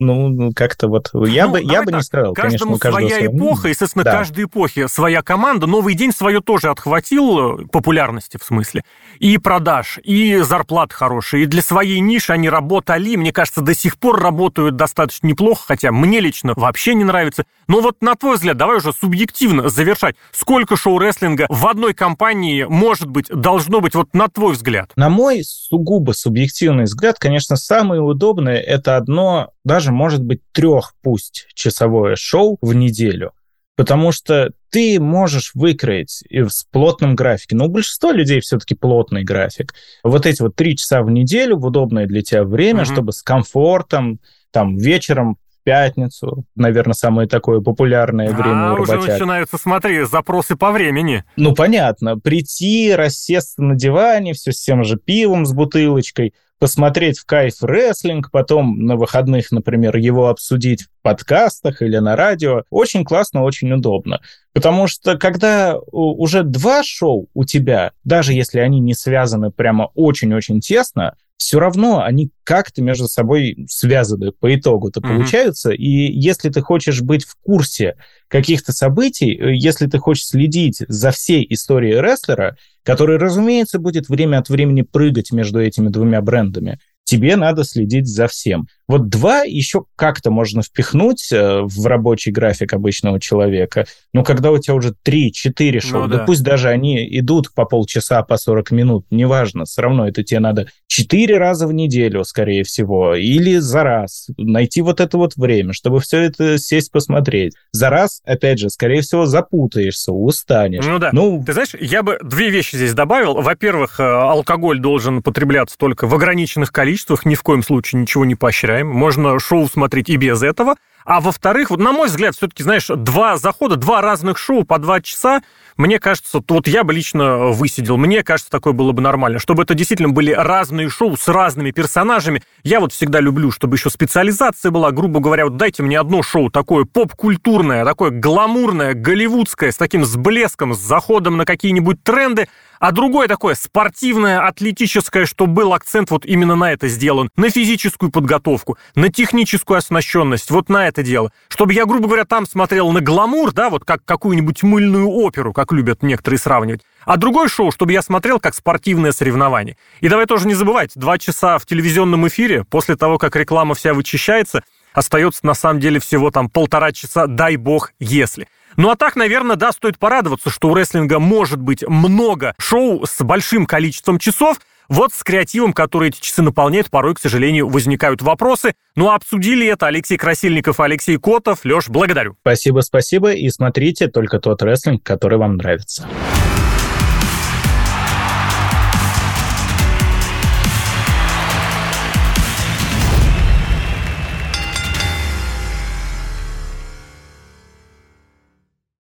ну, 0.00 0.28
ну, 0.28 0.52
как-то 0.52 0.88
вот 0.88 1.10
я 1.26 1.46
ну, 1.46 1.52
бы 1.52 1.62
я 1.62 1.82
бы 1.82 1.92
так. 1.92 2.00
не 2.00 2.02
сказал, 2.02 2.34
Каждому 2.34 2.78
конечно, 2.78 2.90
своя 2.90 3.08
своя 3.16 3.26
эпоха, 3.26 3.68
естественно, 3.68 4.04
да. 4.04 4.12
каждой 4.12 4.44
эпохе 4.44 4.88
своя 4.88 5.22
команда. 5.22 5.66
Новый 5.66 5.94
день 5.94 6.12
свое 6.12 6.40
тоже 6.40 6.70
отхватил 6.70 7.60
э, 7.60 7.66
популярности 7.66 8.38
в 8.40 8.44
смысле 8.44 8.84
и 9.18 9.38
продаж, 9.38 9.98
и 10.02 10.38
зарплат 10.38 10.92
хорошие, 10.92 11.44
и 11.44 11.46
для 11.46 11.62
своей 11.62 12.00
ниши 12.00 12.32
они 12.32 12.48
работали, 12.48 13.16
мне 13.16 13.32
кажется, 13.32 13.60
до 13.60 13.74
сих 13.74 13.98
пор 13.98 14.20
работают 14.20 14.76
достаточно 14.76 15.28
неплохо, 15.28 15.62
хотя 15.68 15.92
мне 15.92 16.20
лично 16.20 16.54
вообще 16.56 16.94
не 16.94 17.04
нравится. 17.04 17.44
Но 17.68 17.80
вот 17.80 18.02
на 18.02 18.14
твой 18.16 18.36
взгляд, 18.36 18.56
давай 18.56 18.78
уже 18.78 18.92
субъективно 18.92 19.68
завершать, 19.68 20.16
сколько 20.32 20.76
шоу-рестлинга 20.76 21.46
в 21.48 21.66
одной 21.66 21.94
компании 21.94 22.64
может 22.68 23.08
быть, 23.08 23.28
должно 23.28 23.80
быть, 23.80 23.94
вот 23.94 24.12
на 24.12 24.28
твой 24.28 24.54
взгляд? 24.54 24.90
На 24.96 25.08
мой 25.08 25.42
сугубо 25.44 26.12
субъективный 26.12 26.84
взгляд, 26.84 27.16
конечно, 27.18 27.56
самое 27.56 28.00
удобное 28.00 28.58
это 28.58 28.96
одно 28.96 29.50
даже, 29.64 29.92
может 29.94 30.22
быть, 30.22 30.40
трех 30.52 30.94
пусть 31.02 31.46
часовое 31.54 32.16
шоу 32.16 32.58
в 32.60 32.74
неделю. 32.74 33.32
Потому 33.76 34.12
что 34.12 34.52
ты 34.70 35.00
можешь 35.00 35.52
выкроить 35.54 36.22
с 36.30 36.64
плотным 36.70 37.16
графиком. 37.16 37.58
Но 37.58 37.66
у 37.66 37.68
большинства 37.68 38.12
людей 38.12 38.40
все-таки 38.40 38.74
плотный 38.74 39.24
график. 39.24 39.74
Вот 40.04 40.26
эти 40.26 40.42
вот 40.42 40.54
три 40.54 40.76
часа 40.76 41.02
в 41.02 41.10
неделю 41.10 41.56
в 41.56 41.64
удобное 41.64 42.06
для 42.06 42.22
тебя 42.22 42.44
время, 42.44 42.82
mm-hmm. 42.82 42.92
чтобы 42.92 43.12
с 43.12 43.22
комфортом, 43.22 44.20
там, 44.52 44.76
вечером 44.76 45.38
пятницу, 45.64 46.44
наверное, 46.54 46.94
самое 46.94 47.26
такое 47.26 47.60
популярное 47.60 48.28
а, 48.28 48.32
время 48.32 48.72
у 48.72 48.76
работяг. 48.76 48.98
уже 49.00 49.12
начинаются, 49.12 49.58
смотри, 49.58 50.04
запросы 50.04 50.56
по 50.56 50.70
времени. 50.70 51.24
Ну, 51.36 51.54
понятно. 51.54 52.18
Прийти, 52.18 52.94
рассесться 52.94 53.62
на 53.62 53.74
диване, 53.74 54.34
все 54.34 54.52
с 54.52 54.60
тем 54.60 54.84
же 54.84 54.96
пивом, 54.96 55.46
с 55.46 55.52
бутылочкой, 55.52 56.34
посмотреть 56.64 57.18
в 57.18 57.26
кайф 57.26 57.62
рестлинг, 57.62 58.30
потом 58.30 58.86
на 58.86 58.96
выходных, 58.96 59.52
например, 59.52 59.96
его 59.96 60.28
обсудить 60.28 60.84
в 60.84 60.88
подкастах 61.02 61.82
или 61.82 61.98
на 61.98 62.16
радио. 62.16 62.62
Очень 62.70 63.04
классно, 63.04 63.42
очень 63.42 63.70
удобно. 63.70 64.22
Потому 64.54 64.86
что 64.86 65.18
когда 65.18 65.76
уже 65.92 66.42
два 66.42 66.82
шоу 66.82 67.28
у 67.34 67.44
тебя, 67.44 67.92
даже 68.02 68.32
если 68.32 68.60
они 68.60 68.80
не 68.80 68.94
связаны 68.94 69.50
прямо 69.50 69.90
очень-очень 69.94 70.62
тесно, 70.62 71.16
все 71.36 71.60
равно 71.60 72.02
они 72.02 72.30
как-то 72.44 72.80
между 72.80 73.08
собой 73.08 73.66
связаны 73.68 74.32
по 74.32 74.54
итогу-то 74.54 75.00
mm-hmm. 75.00 75.08
получаются. 75.08 75.70
И 75.70 75.84
если 75.84 76.48
ты 76.48 76.62
хочешь 76.62 77.02
быть 77.02 77.26
в 77.26 77.36
курсе 77.42 77.98
каких-то 78.28 78.72
событий, 78.72 79.38
э, 79.38 79.54
если 79.54 79.86
ты 79.86 79.98
хочешь 79.98 80.28
следить 80.28 80.78
за 80.88 81.10
всей 81.10 81.46
историей 81.50 82.00
рестлера, 82.00 82.56
который, 82.84 83.16
разумеется, 83.16 83.78
будет 83.78 84.08
время 84.08 84.38
от 84.38 84.48
времени 84.48 84.82
прыгать 84.82 85.32
между 85.32 85.60
этими 85.60 85.88
двумя 85.88 86.20
брендами, 86.20 86.78
тебе 87.14 87.36
надо 87.36 87.64
следить 87.64 88.06
за 88.06 88.26
всем. 88.26 88.66
Вот 88.86 89.08
два 89.08 89.42
еще 89.42 89.84
как-то 89.96 90.30
можно 90.30 90.62
впихнуть 90.62 91.32
э, 91.32 91.60
в 91.62 91.86
рабочий 91.86 92.30
график 92.30 92.74
обычного 92.74 93.18
человека. 93.18 93.86
Но 94.12 94.24
когда 94.24 94.50
у 94.50 94.58
тебя 94.58 94.74
уже 94.74 94.94
три-четыре 95.02 95.80
шоу, 95.80 96.02
ну, 96.02 96.08
да. 96.08 96.18
да 96.18 96.24
пусть 96.24 96.42
даже 96.42 96.68
они 96.68 97.06
идут 97.18 97.54
по 97.54 97.64
полчаса, 97.64 98.22
по 98.22 98.36
40 98.36 98.70
минут, 98.72 99.06
неважно, 99.10 99.64
все 99.64 99.82
равно 99.82 100.06
это 100.06 100.22
тебе 100.22 100.40
надо 100.40 100.68
четыре 100.86 101.38
раза 101.38 101.66
в 101.66 101.72
неделю, 101.72 102.24
скорее 102.24 102.62
всего, 102.62 103.14
или 103.14 103.56
за 103.56 103.84
раз. 103.84 104.28
Найти 104.36 104.82
вот 104.82 105.00
это 105.00 105.16
вот 105.16 105.34
время, 105.36 105.72
чтобы 105.72 106.00
все 106.00 106.20
это 106.20 106.58
сесть 106.58 106.92
посмотреть. 106.92 107.54
За 107.72 107.88
раз, 107.88 108.20
опять 108.24 108.58
же, 108.58 108.68
скорее 108.68 109.00
всего, 109.00 109.24
запутаешься, 109.24 110.12
устанешь. 110.12 110.84
Ну 110.86 110.98
да. 110.98 111.10
Ну, 111.12 111.42
Ты 111.44 111.54
знаешь, 111.54 111.74
я 111.80 112.02
бы 112.02 112.18
две 112.22 112.50
вещи 112.50 112.76
здесь 112.76 112.92
добавил. 112.92 113.34
Во-первых, 113.40 113.98
э, 113.98 114.02
алкоголь 114.02 114.78
должен 114.78 115.22
потребляться 115.22 115.78
только 115.78 116.06
в 116.06 116.14
ограниченных 116.14 116.70
количествах, 116.70 117.03
ни 117.24 117.34
в 117.34 117.42
коем 117.42 117.62
случае 117.62 118.02
ничего 118.02 118.24
не 118.24 118.34
поощряем. 118.34 118.88
Можно 118.88 119.38
шоу 119.38 119.68
смотреть 119.68 120.08
и 120.10 120.16
без 120.16 120.42
этого. 120.42 120.76
А 121.04 121.20
во-вторых, 121.20 121.70
вот 121.70 121.80
на 121.80 121.92
мой 121.92 122.08
взгляд, 122.08 122.34
все-таки, 122.34 122.62
знаешь, 122.62 122.86
два 122.88 123.36
захода, 123.36 123.76
два 123.76 124.00
разных 124.00 124.38
шоу 124.38 124.64
по 124.64 124.78
два 124.78 125.00
часа, 125.00 125.42
мне 125.76 125.98
кажется, 125.98 126.40
вот 126.48 126.68
я 126.68 126.84
бы 126.84 126.92
лично 126.92 127.48
высидел. 127.48 127.96
Мне 127.96 128.22
кажется, 128.22 128.50
такое 128.50 128.72
было 128.72 128.92
бы 128.92 129.02
нормально. 129.02 129.40
Чтобы 129.40 129.64
это 129.64 129.74
действительно 129.74 130.10
были 130.10 130.30
разные 130.30 130.88
шоу 130.88 131.16
с 131.16 131.26
разными 131.26 131.72
персонажами. 131.72 132.42
Я 132.62 132.78
вот 132.78 132.92
всегда 132.92 133.18
люблю, 133.20 133.50
чтобы 133.50 133.76
еще 133.76 133.90
специализация 133.90 134.70
была. 134.70 134.92
Грубо 134.92 135.18
говоря, 135.18 135.44
вот 135.44 135.56
дайте 135.56 135.82
мне 135.82 135.98
одно 135.98 136.22
шоу 136.22 136.48
такое 136.48 136.84
поп-культурное, 136.84 137.84
такое 137.84 138.10
гламурное, 138.10 138.94
голливудское, 138.94 139.72
с 139.72 139.76
таким 139.76 140.04
с 140.04 140.16
блеском, 140.16 140.74
с 140.74 140.78
заходом 140.78 141.36
на 141.36 141.44
какие-нибудь 141.44 142.02
тренды, 142.04 142.48
а 142.78 142.92
другое 142.92 143.28
такое 143.28 143.54
спортивное, 143.54 144.46
атлетическое, 144.46 145.26
что 145.26 145.46
был 145.46 145.72
акцент 145.72 146.10
вот 146.10 146.26
именно 146.26 146.54
на 146.54 146.72
это 146.72 146.86
сделан, 146.88 147.30
на 147.36 147.50
физическую 147.50 148.12
подготовку, 148.12 148.76
на 148.94 149.08
техническую 149.08 149.78
оснащенность, 149.78 150.50
вот 150.50 150.68
на 150.68 150.86
это 150.86 150.93
дело. 151.02 151.32
Чтобы 151.48 151.72
я, 151.72 151.86
грубо 151.86 152.06
говоря, 152.06 152.24
там 152.24 152.46
смотрел 152.46 152.90
на 152.92 153.00
гламур, 153.00 153.52
да, 153.52 153.70
вот 153.70 153.84
как 153.84 154.04
какую-нибудь 154.04 154.62
мыльную 154.62 155.08
оперу, 155.08 155.52
как 155.52 155.72
любят 155.72 156.02
некоторые 156.02 156.38
сравнивать, 156.38 156.82
а 157.04 157.16
другое 157.16 157.48
шоу, 157.48 157.70
чтобы 157.70 157.92
я 157.92 158.02
смотрел 158.02 158.40
как 158.40 158.54
спортивное 158.54 159.12
соревнование. 159.12 159.76
И 160.00 160.08
давай 160.08 160.26
тоже 160.26 160.46
не 160.46 160.54
забывать, 160.54 160.92
два 160.94 161.18
часа 161.18 161.58
в 161.58 161.66
телевизионном 161.66 162.26
эфире, 162.28 162.64
после 162.64 162.96
того, 162.96 163.18
как 163.18 163.36
реклама 163.36 163.74
вся 163.74 163.94
вычищается, 163.94 164.62
остается 164.92 165.44
на 165.44 165.54
самом 165.54 165.80
деле 165.80 166.00
всего 166.00 166.30
там 166.30 166.48
полтора 166.48 166.92
часа, 166.92 167.26
дай 167.26 167.56
бог, 167.56 167.92
если. 167.98 168.48
Ну 168.76 168.90
а 168.90 168.96
так, 168.96 169.16
наверное, 169.16 169.56
да, 169.56 169.72
стоит 169.72 169.98
порадоваться, 169.98 170.50
что 170.50 170.68
у 170.68 170.74
рестлинга 170.74 171.18
может 171.18 171.60
быть 171.60 171.86
много 171.86 172.54
шоу 172.58 173.04
с 173.06 173.22
большим 173.22 173.66
количеством 173.66 174.18
часов, 174.18 174.58
вот 174.88 175.12
с 175.12 175.22
креативом, 175.22 175.72
который 175.72 176.08
эти 176.08 176.20
часы 176.20 176.42
наполняют, 176.42 176.90
порой, 176.90 177.14
к 177.14 177.18
сожалению, 177.18 177.68
возникают 177.68 178.22
вопросы. 178.22 178.74
Ну, 178.96 179.10
обсудили 179.10 179.66
это 179.66 179.86
Алексей 179.86 180.16
Красильников 180.16 180.80
Алексей 180.80 181.18
Котов. 181.18 181.64
Леш, 181.64 181.88
благодарю. 181.88 182.36
Спасибо, 182.40 182.80
спасибо. 182.80 183.32
И 183.32 183.48
смотрите 183.50 184.08
только 184.08 184.38
тот 184.38 184.62
рестлинг, 184.62 185.02
который 185.02 185.38
вам 185.38 185.56
нравится. 185.56 186.06